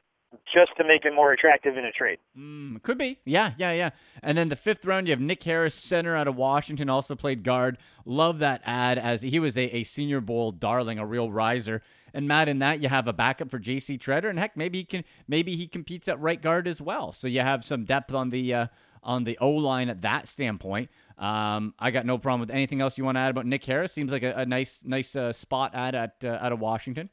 just 0.52 0.72
to 0.76 0.84
make 0.84 1.04
it 1.04 1.14
more 1.14 1.32
attractive 1.32 1.76
in 1.76 1.84
a 1.84 1.92
trade. 1.92 2.18
Mm, 2.38 2.82
could 2.82 2.98
be. 2.98 3.18
Yeah, 3.24 3.52
yeah, 3.56 3.72
yeah. 3.72 3.90
And 4.22 4.36
then 4.36 4.48
the 4.48 4.56
fifth 4.56 4.84
round, 4.84 5.06
you 5.06 5.12
have 5.12 5.20
Nick 5.20 5.42
Harris, 5.42 5.74
center 5.74 6.14
out 6.14 6.28
of 6.28 6.36
Washington, 6.36 6.88
also 6.88 7.14
played 7.14 7.42
guard. 7.42 7.78
Love 8.04 8.38
that 8.38 8.62
ad 8.64 8.98
as 8.98 9.22
he 9.22 9.38
was 9.38 9.56
a, 9.56 9.74
a 9.76 9.84
Senior 9.84 10.20
Bowl 10.20 10.52
darling, 10.52 10.98
a 10.98 11.06
real 11.06 11.30
riser. 11.30 11.82
And 12.12 12.26
Matt, 12.26 12.48
in 12.48 12.58
that 12.60 12.80
you 12.80 12.88
have 12.88 13.06
a 13.06 13.12
backup 13.12 13.50
for 13.50 13.58
J.C. 13.58 13.96
Tretter, 13.98 14.28
and 14.28 14.38
heck, 14.38 14.56
maybe 14.56 14.78
he 14.78 14.84
can 14.84 15.04
maybe 15.28 15.54
he 15.54 15.68
competes 15.68 16.08
at 16.08 16.18
right 16.20 16.40
guard 16.40 16.66
as 16.66 16.80
well. 16.80 17.12
So 17.12 17.28
you 17.28 17.40
have 17.40 17.64
some 17.64 17.84
depth 17.84 18.12
on 18.12 18.30
the 18.30 18.52
uh, 18.52 18.66
on 19.02 19.24
the 19.24 19.38
O 19.40 19.50
line 19.50 19.88
at 19.88 20.02
that 20.02 20.26
standpoint. 20.28 20.90
Um, 21.18 21.74
I 21.78 21.90
got 21.90 22.06
no 22.06 22.18
problem 22.18 22.40
with 22.40 22.50
anything 22.50 22.80
else 22.80 22.98
you 22.98 23.04
want 23.04 23.16
to 23.16 23.20
add 23.20 23.30
about 23.30 23.46
Nick 23.46 23.64
Harris. 23.64 23.92
Seems 23.92 24.10
like 24.10 24.22
a, 24.22 24.32
a 24.32 24.46
nice 24.46 24.82
nice 24.84 25.14
uh, 25.14 25.32
spot 25.32 25.74
ad 25.74 25.94
at 25.94 26.16
uh, 26.24 26.38
out 26.40 26.52
of 26.52 26.58
Washington. 26.58 27.10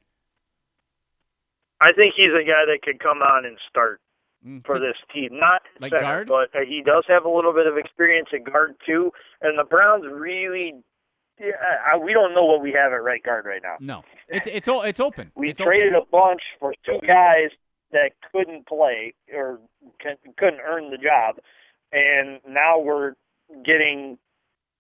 I 1.82 1.92
think 1.94 2.14
he's 2.18 2.34
a 2.34 2.44
guy 2.46 2.66
that 2.66 2.80
could 2.84 3.00
come 3.00 3.22
on 3.22 3.46
and 3.46 3.58
start 3.70 4.02
Mm, 4.46 4.64
for 4.68 4.78
this 4.80 4.96
team. 5.12 5.30
Not 5.32 5.64
Like 5.82 5.92
center, 5.92 6.04
guard? 6.04 6.28
but 6.28 6.56
uh, 6.56 6.64
he 6.64 6.84
does 6.86 7.04
have 7.08 7.26
a 7.26 7.30
little 7.30 7.54
bit 7.54 7.66
of 7.66 7.76
experience 7.76 8.30
at 8.32 8.44
guard 8.44 8.76
too. 8.86 9.12
And 9.42 9.58
the 9.58 9.64
Browns 9.64 10.06
really, 10.08 10.76
yeah, 11.40 11.54
I, 11.92 11.98
we 11.98 12.14
don't 12.14 12.36
know 12.36 12.46
what 12.46 12.62
we 12.62 12.72
have 12.74 12.94
at 12.94 13.02
right 13.04 13.22
guard 13.24 13.46
right 13.46 13.62
now. 13.64 13.78
No, 13.80 14.04
it's 14.30 14.46
it's 14.46 14.68
all 14.68 14.84
it's 14.84 15.00
open. 15.00 15.32
We 15.36 15.50
it's 15.50 15.60
traded 15.60 15.96
open. 15.96 16.08
a 16.08 16.12
bunch 16.12 16.42
for 16.60 16.76
two 16.86 17.00
guys 17.08 17.50
that 17.92 18.12
couldn't 18.32 18.68
play 18.68 19.16
or 19.34 19.60
can, 20.00 20.18
couldn't 20.38 20.60
earn 20.62 20.92
the 20.92 20.98
job, 20.98 21.38
and 21.92 22.40
now 22.48 22.78
we're 22.80 23.16
getting, 23.66 24.20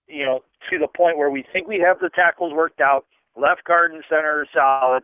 you 0.07 0.23
know, 0.23 0.41
to 0.69 0.77
the 0.77 0.87
point 0.87 1.17
where 1.17 1.31
we 1.31 1.43
think 1.51 1.67
we 1.67 1.79
have 1.79 1.97
the 1.99 2.11
tackles 2.13 2.53
worked 2.53 2.79
out. 2.79 3.07
Left 3.35 3.63
guard 3.63 3.91
and 3.91 4.03
center 4.07 4.41
are 4.41 4.47
solid. 4.53 5.01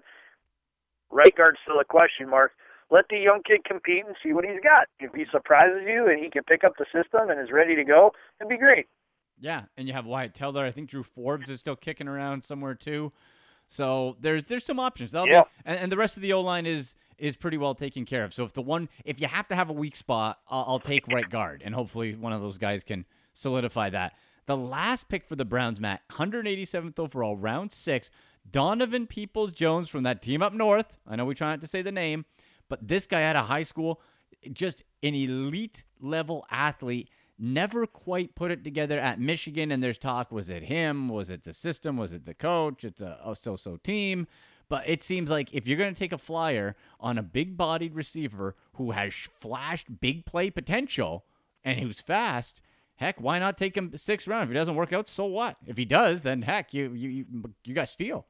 Right 1.13 1.35
guard's 1.35 1.59
still 1.63 1.79
a 1.79 1.85
question 1.85 2.29
mark. 2.29 2.51
Let 2.91 3.05
the 3.09 3.17
young 3.17 3.41
kid 3.45 3.61
compete 3.65 4.03
and 4.05 4.15
see 4.21 4.33
what 4.33 4.45
he's 4.45 4.59
got. 4.63 4.87
If 4.99 5.13
he 5.13 5.25
surprises 5.31 5.81
you 5.87 6.07
and 6.09 6.23
he 6.23 6.29
can 6.29 6.43
pick 6.43 6.63
up 6.63 6.73
the 6.77 6.85
system 6.85 7.29
and 7.29 7.39
is 7.39 7.51
ready 7.51 7.75
to 7.75 7.83
go, 7.83 8.11
it'd 8.39 8.49
be 8.49 8.57
great. 8.57 8.87
Yeah, 9.39 9.63
and 9.77 9.87
you 9.87 9.93
have 9.93 10.05
Wyatt 10.05 10.33
Teller. 10.33 10.63
I 10.65 10.71
think 10.71 10.89
Drew 10.89 11.03
Forbes 11.03 11.49
is 11.49 11.59
still 11.59 11.75
kicking 11.75 12.07
around 12.07 12.43
somewhere 12.43 12.75
too. 12.75 13.11
So 13.67 14.17
there's 14.19 14.43
there's 14.45 14.65
some 14.65 14.79
options. 14.79 15.11
That'll 15.11 15.27
Yeah. 15.29 15.41
be, 15.41 15.47
and, 15.65 15.79
and 15.79 15.91
the 15.91 15.97
rest 15.97 16.17
of 16.17 16.21
the 16.23 16.33
O 16.33 16.41
line 16.41 16.65
is 16.65 16.95
is 17.17 17.35
pretty 17.35 17.57
well 17.57 17.73
taken 17.75 18.05
care 18.05 18.23
of. 18.23 18.33
So 18.33 18.43
if 18.43 18.53
the 18.53 18.61
one 18.61 18.89
if 19.05 19.19
you 19.21 19.27
have 19.27 19.47
to 19.47 19.55
have 19.55 19.69
a 19.69 19.73
weak 19.73 19.95
spot, 19.95 20.39
I'll, 20.49 20.65
I'll 20.67 20.79
take 20.79 21.07
right 21.07 21.29
guard, 21.29 21.61
and 21.65 21.73
hopefully 21.73 22.15
one 22.15 22.33
of 22.33 22.41
those 22.41 22.57
guys 22.57 22.83
can 22.83 23.05
solidify 23.33 23.89
that. 23.91 24.13
The 24.45 24.57
last 24.57 25.07
pick 25.07 25.25
for 25.25 25.35
the 25.37 25.45
Browns, 25.45 25.79
Matt, 25.79 26.01
187th 26.11 26.99
overall, 26.99 27.37
round 27.37 27.71
six, 27.71 28.11
Donovan 28.49 29.07
Peoples 29.07 29.51
Jones 29.51 29.89
from 29.89 30.03
that 30.03 30.21
team 30.21 30.41
up 30.41 30.53
north. 30.53 30.97
I 31.07 31.15
know 31.15 31.25
we 31.25 31.35
try 31.35 31.49
not 31.49 31.61
to 31.61 31.67
say 31.67 31.81
the 31.81 31.91
name, 31.91 32.25
but 32.69 32.87
this 32.87 33.07
guy 33.07 33.23
out 33.23 33.35
of 33.35 33.47
high 33.47 33.63
school, 33.63 34.01
just 34.51 34.83
an 35.01 35.15
elite 35.15 35.85
level 35.99 36.45
athlete 36.51 37.09
never 37.39 37.85
quite 37.87 38.35
put 38.35 38.51
it 38.51 38.63
together 38.63 38.99
at 38.99 39.19
Michigan. 39.19 39.71
And 39.71 39.83
there's 39.83 39.97
talk 39.97 40.31
was 40.31 40.49
it 40.49 40.63
him? 40.63 41.09
Was 41.09 41.29
it 41.29 41.43
the 41.43 41.53
system? 41.53 41.97
Was 41.97 42.13
it 42.13 42.25
the 42.25 42.33
coach? 42.33 42.83
It's 42.83 43.01
a, 43.01 43.35
so 43.39 43.55
so 43.55 43.77
team. 43.77 44.27
But 44.69 44.87
it 44.87 45.03
seems 45.03 45.29
like 45.29 45.53
if 45.53 45.67
you're 45.67 45.77
going 45.77 45.93
to 45.93 45.99
take 45.99 46.13
a 46.13 46.17
flyer 46.17 46.75
on 46.99 47.17
a 47.17 47.23
big 47.23 47.57
bodied 47.57 47.95
receiver 47.95 48.55
who 48.73 48.91
has 48.91 49.13
flashed 49.39 49.99
big 49.99 50.25
play 50.25 50.49
potential 50.49 51.25
and 51.63 51.79
who's 51.79 52.01
fast, 52.01 52.61
heck, 52.95 53.19
why 53.19 53.39
not 53.39 53.57
take 53.57 53.75
him 53.75 53.95
sixth 53.95 54.27
round? 54.27 54.43
If 54.43 54.49
he 54.49 54.55
doesn't 54.55 54.75
work 54.75 54.93
out, 54.93 55.07
so 55.07 55.25
what? 55.25 55.57
If 55.67 55.77
he 55.77 55.85
does, 55.85 56.23
then 56.23 56.41
heck, 56.41 56.73
you 56.73 56.93
you 56.93 57.09
you, 57.09 57.25
you 57.65 57.73
got 57.73 57.89
steal. 57.89 58.25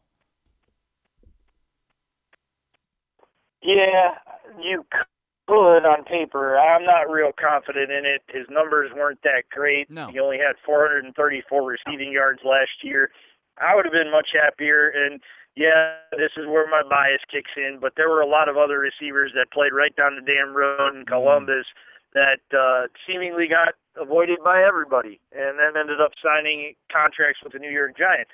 Yeah, 3.64 4.20
you 4.62 4.86
could 4.92 5.08
on 5.50 6.04
paper. 6.06 6.58
I'm 6.58 6.86
not 6.86 7.12
real 7.12 7.32
confident 7.34 7.92
in 7.92 8.06
it. 8.06 8.24
His 8.28 8.48
numbers 8.50 8.92
weren't 8.96 9.22
that 9.24 9.44
great. 9.52 9.90
No. 9.90 10.08
He 10.08 10.20
only 10.20 10.38
had 10.38 10.56
434 10.66 11.14
receiving 11.62 12.12
yards 12.12 12.40
last 12.44 12.82
year. 12.82 13.12
I 13.60 13.76
would 13.76 13.86
have 13.86 13.94
been 13.94 14.12
much 14.12 14.30
happier. 14.34 14.90
And 14.90 15.22
yeah, 15.56 15.98
this 16.12 16.32
is 16.38 16.48
where 16.48 16.68
my 16.70 16.82
bias 16.88 17.22
kicks 17.30 17.52
in. 17.56 17.78
But 17.82 17.94
there 17.98 18.10
were 18.10 18.22
a 18.22 18.28
lot 18.28 18.50
of 18.50 18.58
other 18.58 18.80
receivers 18.80 19.32
that 19.36 19.52
played 19.52 19.74
right 19.74 19.96
down 19.96 20.16
the 20.16 20.26
damn 20.26 20.56
road 20.56 20.96
in 20.96 21.06
Columbus 21.06 21.66
that 22.14 22.42
uh, 22.56 22.88
seemingly 23.08 23.48
got 23.48 23.74
avoided 24.00 24.40
by 24.44 24.64
everybody, 24.64 25.20
and 25.32 25.58
then 25.58 25.80
ended 25.80 26.00
up 26.00 26.12
signing 26.24 26.74
contracts 26.92 27.40
with 27.44 27.54
the 27.54 27.60
New 27.60 27.72
York 27.72 27.98
Giants. 27.98 28.32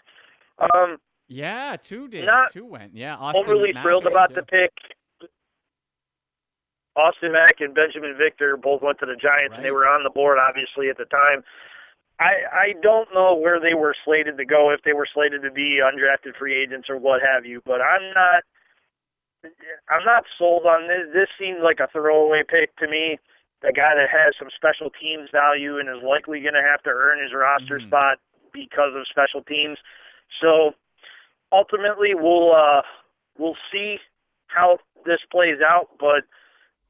Um, 0.60 0.98
Yeah, 1.28 1.78
two 1.82 2.08
did. 2.08 2.26
Not 2.26 2.52
two 2.52 2.66
went. 2.66 2.94
Yeah, 2.94 3.16
Austin 3.16 3.42
overly 3.42 3.72
Mack 3.74 3.84
thrilled 3.84 4.06
about 4.06 4.30
too. 4.30 4.36
the 4.36 4.44
pick. 4.44 4.72
Austin 6.96 7.32
Mack 7.32 7.60
and 7.60 7.76
Binjimen 7.76 8.18
Victor 8.18 8.58
both 8.58 8.82
went 8.82 9.00
to 9.00 9.06
the 9.06 9.16
Giants, 9.16 9.56
and 9.56 9.64
they 9.66 9.72
were 9.72 9.88
on 9.88 10.04
the 10.04 10.10
board 10.10 10.38
obviously 10.40 10.90
at 10.90 10.98
the 10.98 11.06
time. 11.06 11.44
I 12.20 12.44
I 12.52 12.74
don't 12.82 13.08
know 13.14 13.36
where 13.36 13.60
they 13.60 13.74
were 13.74 13.96
slated 14.04 14.38
to 14.38 14.46
go, 14.46 14.72
if 14.72 14.82
they 14.84 14.94
were 14.94 15.08
slated 15.14 15.42
to 15.44 15.52
be 15.52 15.80
undrafted 15.84 16.36
free 16.38 16.56
agents 16.62 16.90
or 16.90 16.98
what 16.98 17.22
have 17.22 17.46
you. 17.46 17.62
But 17.66 17.82
I'm 17.82 18.14
not 18.14 18.44
I'm 19.90 20.04
not 20.04 20.26
sold 20.38 20.66
on 20.66 20.88
this. 20.88 21.08
This 21.14 21.30
seems 21.40 21.60
like 21.64 21.80
a 21.80 21.88
throwaway 21.92 22.44
pick 22.48 22.76
to 22.78 22.88
me. 22.88 23.20
A 23.64 23.72
guy 23.72 23.96
that 23.96 24.10
has 24.10 24.34
some 24.40 24.50
special 24.56 24.90
teams 24.90 25.30
value 25.32 25.80
and 25.80 25.88
is 25.90 26.04
likely 26.04 26.40
going 26.42 26.56
to 26.56 26.64
have 26.64 26.82
to 26.84 26.90
earn 26.90 27.22
his 27.22 27.34
roster 27.34 27.80
Mhm. 27.80 27.88
spot 27.88 28.18
because 28.52 28.96
of 28.96 29.08
special 29.08 29.44
teams. 29.44 29.78
So 30.42 30.76
ultimately, 31.52 32.16
we'll 32.16 32.54
uh, 32.56 32.82
we'll 33.38 33.58
see 33.72 34.00
how 34.48 34.80
this 35.06 35.20
plays 35.32 35.62
out. 35.62 35.90
But 36.00 36.24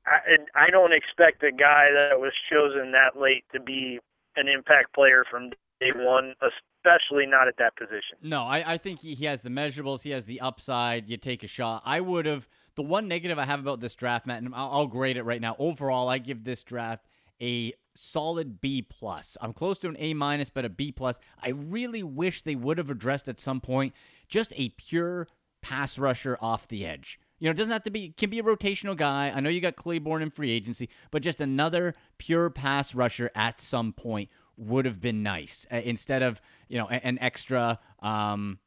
I, 0.10 0.65
I 0.65 0.69
don't 0.69 0.93
expect 0.93 1.43
a 1.43 1.52
guy 1.52 1.88
that 1.93 2.19
was 2.19 2.34
chosen 2.52 2.91
that 2.93 3.19
late 3.19 3.43
to 3.54 3.60
be 3.60 4.00
an 4.36 4.48
impact 4.48 4.93
player 4.93 5.24
from 5.30 5.52
day 5.80 5.91
one, 5.95 6.34
especially 6.41 7.26
not 7.26 7.48
at 7.48 7.56
that 7.58 7.76
position. 7.78 8.17
No, 8.22 8.43
I, 8.43 8.74
I 8.74 8.78
think 8.78 9.02
he, 9.02 9.13
he 9.13 9.26
has 9.26 9.41
the 9.41 9.50
measurables. 9.50 10.02
He 10.02 10.12
has 10.12 10.26
the 10.26 10.41
upside. 10.41 11.10
You 11.10 11.17
take 11.17 11.43
a 11.43 11.48
shot. 11.48 11.84
I 11.86 12.02
would 12.02 12.26
have. 12.26 12.48
The 12.76 12.84
one 12.84 13.10
negative 13.10 13.38
I 13.38 13.43
have 13.43 13.60
about 13.60 13.82
this 13.82 13.95
draft, 13.95 14.26
Matt, 14.26 14.41
and 14.41 14.56
I'll, 14.56 14.69
I'll 14.72 14.88
grade 14.88 15.17
it 15.17 15.24
right 15.24 15.41
now. 15.41 15.56
Overall, 15.60 16.08
I 16.08 16.17
give 16.17 16.45
this 16.45 16.63
draft 16.63 17.08
a 17.41 17.74
solid 17.95 18.62
B 18.62 18.82
plus. 18.82 19.38
I'm 19.41 19.52
close 19.52 19.80
to 19.80 19.89
an 19.89 19.98
A 20.00 20.13
minus, 20.13 20.50
but 20.50 20.63
a 20.63 20.69
B 20.69 20.91
plus. 20.91 21.19
I 21.41 21.50
really 21.50 22.04
wish 22.04 22.43
they 22.43 22.56
would 22.56 22.78
have 22.78 22.89
addressed 22.89 23.28
at 23.28 23.39
some 23.39 23.60
point 23.60 23.93
just 24.30 24.54
a 24.56 24.69
pure 24.69 25.28
pass 25.62 25.98
rusher 25.98 26.38
off 26.39 26.67
the 26.67 26.86
edge. 26.86 27.19
You 27.39 27.45
know, 27.45 27.52
it 27.52 27.58
doesn't 27.58 27.71
have 27.71 27.84
to 27.84 27.91
be, 27.91 28.10
can 28.10 28.30
be 28.30 28.39
a 28.39 28.43
rotational 28.43 28.95
guy. 28.95 29.32
I 29.34 29.39
know 29.39 29.49
you 29.49 29.62
got 29.62 29.75
Clayborn 29.75 30.21
in 30.21 30.30
free 30.30 30.52
agency, 30.52 30.89
but 31.10 31.21
just 31.21 31.41
another 31.41 31.95
pure 32.17 32.49
pass 32.49 32.93
rusher 32.93 33.32
at 33.34 33.62
some 33.62 33.93
point 33.93 34.30
would 34.58 34.86
have 34.86 34.99
been 34.99 35.23
nice 35.23 35.65
uh, 35.71 35.78
instead 35.78 36.21
of, 36.21 36.41
you 36.67 36.78
know, 36.78 36.88
an 36.88 37.17
extra, 37.19 37.80
um, 38.02 38.60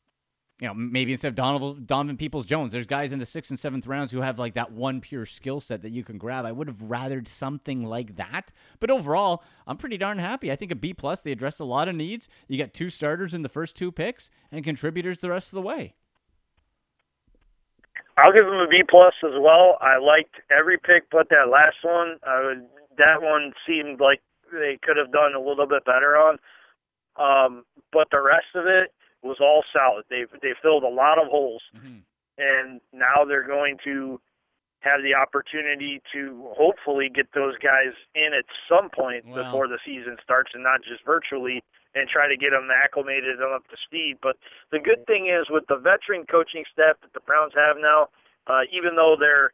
you 0.58 0.68
know, 0.68 0.74
maybe 0.74 1.12
instead 1.12 1.28
of 1.28 1.34
Donovan, 1.34 1.82
Donovan 1.84 2.16
Peoples 2.16 2.46
Jones, 2.46 2.72
there's 2.72 2.86
guys 2.86 3.12
in 3.12 3.18
the 3.18 3.26
sixth 3.26 3.50
and 3.50 3.58
seventh 3.58 3.86
rounds 3.86 4.12
who 4.12 4.20
have 4.20 4.38
like 4.38 4.54
that 4.54 4.72
one 4.72 5.00
pure 5.00 5.26
skill 5.26 5.60
set 5.60 5.82
that 5.82 5.90
you 5.90 6.04
can 6.04 6.18
grab. 6.18 6.46
I 6.46 6.52
would 6.52 6.68
have 6.68 6.78
rathered 6.78 7.26
something 7.26 7.84
like 7.84 8.16
that. 8.16 8.52
But 8.78 8.90
overall, 8.90 9.42
I'm 9.66 9.76
pretty 9.76 9.98
darn 9.98 10.18
happy. 10.18 10.52
I 10.52 10.56
think 10.56 10.70
a 10.70 10.76
B 10.76 10.94
plus. 10.94 11.20
They 11.20 11.32
addressed 11.32 11.60
a 11.60 11.64
lot 11.64 11.88
of 11.88 11.96
needs. 11.96 12.28
You 12.48 12.58
got 12.58 12.72
two 12.72 12.90
starters 12.90 13.34
in 13.34 13.42
the 13.42 13.48
first 13.48 13.76
two 13.76 13.90
picks 13.90 14.30
and 14.52 14.64
contributors 14.64 15.18
the 15.18 15.30
rest 15.30 15.48
of 15.48 15.56
the 15.56 15.62
way. 15.62 15.94
I'll 18.16 18.32
give 18.32 18.44
them 18.44 18.60
a 18.60 18.68
B 18.68 18.82
plus 18.88 19.14
as 19.24 19.38
well. 19.40 19.78
I 19.80 19.98
liked 19.98 20.36
every 20.50 20.78
pick 20.78 21.08
but 21.10 21.28
that 21.30 21.48
last 21.50 21.76
one. 21.82 22.18
Uh, 22.26 22.66
that 22.98 23.22
one 23.22 23.52
seemed 23.66 24.00
like 24.00 24.20
they 24.52 24.78
could 24.82 24.96
have 24.96 25.12
done 25.12 25.34
a 25.34 25.40
little 25.40 25.66
bit 25.66 25.84
better 25.84 26.16
on. 26.16 26.38
Um, 27.16 27.64
but 27.92 28.08
the 28.10 28.20
rest 28.20 28.52
of 28.54 28.66
it 28.66 28.92
was 29.22 29.38
all 29.40 29.64
solid. 29.72 30.04
They 30.10 30.24
they 30.42 30.54
filled 30.62 30.84
a 30.84 30.88
lot 30.88 31.18
of 31.18 31.28
holes, 31.28 31.62
mm-hmm. 31.76 31.98
and 32.38 32.80
now 32.92 33.24
they're 33.26 33.46
going 33.46 33.78
to 33.84 34.20
have 34.82 35.02
the 35.02 35.14
opportunity 35.14 36.02
to 36.12 36.42
hopefully 36.58 37.08
get 37.08 37.30
those 37.34 37.54
guys 37.62 37.94
in 38.14 38.34
at 38.34 38.44
some 38.68 38.90
point 38.90 39.24
well, 39.26 39.42
before 39.42 39.66
the 39.70 39.78
season 39.86 40.18
starts, 40.22 40.50
and 40.54 40.62
not 40.62 40.82
just 40.82 41.06
virtually 41.06 41.62
and 41.94 42.08
try 42.08 42.26
to 42.26 42.36
get 42.36 42.50
them 42.50 42.68
acclimated 42.72 43.38
and 43.38 43.54
up 43.54 43.68
to 43.68 43.76
speed. 43.78 44.16
But 44.22 44.36
the 44.70 44.80
good 44.80 45.06
thing 45.06 45.28
is 45.28 45.46
with 45.50 45.64
the 45.68 45.76
veteran 45.76 46.26
coaching 46.26 46.64
staff 46.72 46.96
that 47.02 47.12
the 47.14 47.20
Browns 47.20 47.52
have 47.54 47.76
now, 47.78 48.08
uh, 48.46 48.66
even 48.72 48.96
though 48.96 49.14
their 49.18 49.52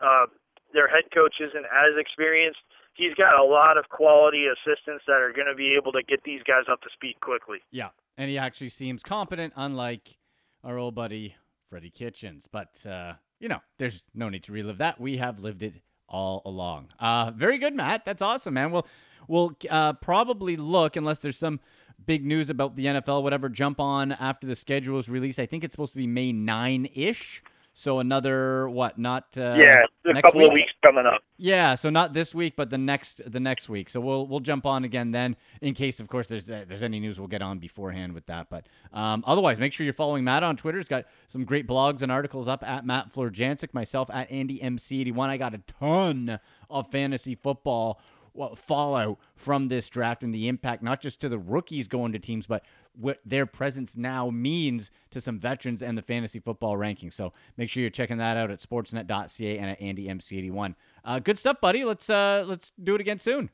uh, 0.00 0.26
their 0.72 0.88
head 0.88 1.08
coach 1.14 1.40
isn't 1.40 1.64
as 1.64 1.96
experienced, 1.96 2.60
he's 2.94 3.14
got 3.14 3.40
a 3.40 3.44
lot 3.44 3.78
of 3.78 3.88
quality 3.88 4.44
assistants 4.46 5.04
that 5.06 5.22
are 5.22 5.32
going 5.32 5.48
to 5.48 5.56
be 5.56 5.74
able 5.78 5.92
to 5.92 6.02
get 6.02 6.22
these 6.24 6.42
guys 6.42 6.68
up 6.70 6.82
to 6.82 6.90
speed 6.92 7.16
quickly. 7.20 7.58
Yeah, 7.70 7.88
and 8.16 8.28
he 8.28 8.36
actually 8.36 8.68
seems 8.68 9.02
competent, 9.02 9.54
unlike 9.56 10.18
our 10.62 10.76
old 10.76 10.94
buddy 10.94 11.36
Freddie 11.70 11.90
Kitchens. 11.90 12.48
But 12.50 12.84
uh, 12.84 13.14
you 13.40 13.48
know, 13.48 13.60
there's 13.78 14.02
no 14.14 14.28
need 14.28 14.44
to 14.44 14.52
relive 14.52 14.78
that. 14.78 15.00
We 15.00 15.16
have 15.18 15.40
lived 15.40 15.62
it 15.62 15.80
all 16.08 16.42
along. 16.44 16.88
Uh, 16.98 17.30
very 17.30 17.58
good, 17.58 17.74
Matt. 17.74 18.04
That's 18.04 18.22
awesome, 18.22 18.54
man. 18.54 18.70
We'll 18.70 18.86
we'll 19.26 19.56
uh, 19.70 19.94
probably 19.94 20.56
look 20.56 20.96
unless 20.96 21.18
there's 21.20 21.38
some 21.38 21.60
big 22.06 22.24
news 22.24 22.50
about 22.50 22.76
the 22.76 22.86
NFL, 22.86 23.22
whatever. 23.22 23.48
Jump 23.48 23.80
on 23.80 24.12
after 24.12 24.46
the 24.46 24.56
schedule 24.56 24.98
is 24.98 25.08
released. 25.08 25.38
I 25.38 25.46
think 25.46 25.64
it's 25.64 25.72
supposed 25.72 25.92
to 25.92 25.98
be 25.98 26.06
May 26.06 26.32
nine 26.32 26.88
ish. 26.94 27.42
So 27.78 28.00
another 28.00 28.68
what? 28.68 28.98
Not 28.98 29.38
uh, 29.38 29.54
yeah, 29.56 29.84
a 30.04 30.20
couple 30.20 30.40
week? 30.40 30.48
of 30.48 30.52
weeks 30.52 30.72
coming 30.84 31.06
up. 31.06 31.22
Yeah, 31.36 31.76
so 31.76 31.90
not 31.90 32.12
this 32.12 32.34
week, 32.34 32.54
but 32.56 32.70
the 32.70 32.76
next 32.76 33.22
the 33.24 33.38
next 33.38 33.68
week. 33.68 33.88
So 33.88 34.00
we'll 34.00 34.26
we'll 34.26 34.40
jump 34.40 34.66
on 34.66 34.82
again 34.82 35.12
then, 35.12 35.36
in 35.62 35.74
case 35.74 36.00
of 36.00 36.08
course 36.08 36.26
there's 36.26 36.50
uh, 36.50 36.64
there's 36.66 36.82
any 36.82 36.98
news 36.98 37.20
we'll 37.20 37.28
get 37.28 37.40
on 37.40 37.60
beforehand 37.60 38.14
with 38.14 38.26
that. 38.26 38.50
But 38.50 38.66
um, 38.92 39.22
otherwise, 39.28 39.60
make 39.60 39.72
sure 39.72 39.84
you're 39.84 39.92
following 39.92 40.24
Matt 40.24 40.42
on 40.42 40.56
Twitter. 40.56 40.78
He's 40.78 40.88
got 40.88 41.04
some 41.28 41.44
great 41.44 41.68
blogs 41.68 42.02
and 42.02 42.10
articles 42.10 42.48
up 42.48 42.64
at 42.64 42.84
Matt 42.84 43.14
Florjancic, 43.14 43.72
myself 43.72 44.10
at 44.12 44.28
Andy 44.28 44.58
MC81. 44.58 45.28
I 45.28 45.36
got 45.36 45.54
a 45.54 45.58
ton 45.58 46.40
of 46.68 46.90
fantasy 46.90 47.36
football 47.36 48.00
well, 48.38 48.54
fallout 48.54 49.18
from 49.36 49.68
this 49.68 49.88
draft 49.88 50.22
and 50.22 50.32
the 50.32 50.48
impact, 50.48 50.82
not 50.82 51.00
just 51.00 51.20
to 51.20 51.28
the 51.28 51.38
rookies 51.38 51.88
going 51.88 52.12
to 52.12 52.18
teams, 52.18 52.46
but 52.46 52.64
what 52.98 53.20
their 53.24 53.46
presence 53.46 53.96
now 53.96 54.28
means 54.30 54.90
to 55.10 55.20
some 55.20 55.38
veterans 55.38 55.82
and 55.82 55.96
the 55.96 56.02
fantasy 56.02 56.40
football 56.40 56.76
rankings. 56.76 57.12
So 57.12 57.32
make 57.56 57.70
sure 57.70 57.80
you're 57.80 57.90
checking 57.90 58.18
that 58.18 58.36
out 58.36 58.50
at 58.50 58.58
sportsnet.ca 58.58 59.58
and 59.58 59.70
at 59.70 59.80
AndyMC81. 59.80 60.74
Uh, 61.04 61.18
good 61.20 61.38
stuff, 61.38 61.60
buddy. 61.60 61.84
Let's 61.84 62.10
uh, 62.10 62.44
let's 62.46 62.72
do 62.82 62.94
it 62.94 63.00
again 63.00 63.18
soon. 63.18 63.50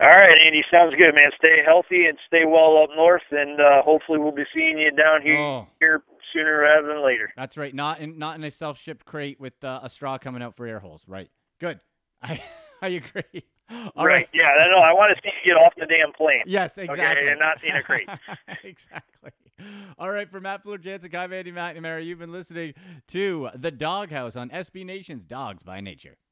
All 0.00 0.06
right, 0.06 0.34
Andy. 0.46 0.62
Sounds 0.72 0.94
good, 0.94 1.12
man. 1.12 1.30
Stay 1.42 1.56
healthy 1.66 2.06
and 2.06 2.16
stay 2.28 2.44
well 2.46 2.80
up 2.84 2.90
north, 2.94 3.22
and 3.32 3.60
uh, 3.60 3.82
hopefully 3.82 4.20
we'll 4.20 4.30
be 4.30 4.44
seeing 4.54 4.78
you 4.78 4.92
down 4.92 5.22
here, 5.22 5.36
oh. 5.36 5.66
here 5.80 6.04
sooner 6.32 6.60
rather 6.60 6.86
than 6.86 7.04
later. 7.04 7.32
That's 7.36 7.56
right. 7.56 7.74
Not 7.74 7.98
in 7.98 8.16
not 8.16 8.36
in 8.36 8.44
a 8.44 8.50
self 8.50 8.78
shipped 8.78 9.04
crate 9.04 9.40
with 9.40 9.64
uh, 9.64 9.80
a 9.82 9.88
straw 9.88 10.16
coming 10.18 10.40
out 10.40 10.54
for 10.54 10.66
air 10.66 10.78
holes. 10.78 11.02
Right. 11.08 11.30
Good. 11.58 11.80
I 12.22 12.40
I 12.80 12.88
agree. 12.88 13.44
All 13.96 14.06
right. 14.06 14.14
right. 14.14 14.28
Yeah, 14.32 14.44
I 14.44 14.68
know. 14.68 14.78
I 14.78 14.92
want 14.92 15.16
to 15.16 15.22
see 15.22 15.30
you 15.44 15.54
get 15.54 15.60
off 15.60 15.74
the 15.76 15.86
damn 15.86 16.12
plane. 16.12 16.42
Yes, 16.46 16.78
exactly. 16.78 17.04
Okay, 17.04 17.30
and 17.30 17.40
not 17.40 17.62
in 17.64 17.76
a 17.76 17.82
crate. 17.82 18.08
exactly. 18.64 19.30
All 19.98 20.12
right, 20.12 20.30
for 20.30 20.40
Matt 20.40 20.64
Florjancic, 20.64 21.14
I'm 21.14 21.32
Andy 21.32 21.50
McNamara. 21.50 22.04
You've 22.04 22.20
been 22.20 22.32
listening 22.32 22.74
to 23.08 23.50
The 23.54 23.70
Doghouse 23.70 24.36
on 24.36 24.50
SB 24.50 24.84
Nation's 24.84 25.24
Dogs 25.24 25.62
by 25.62 25.80
Nature. 25.80 26.16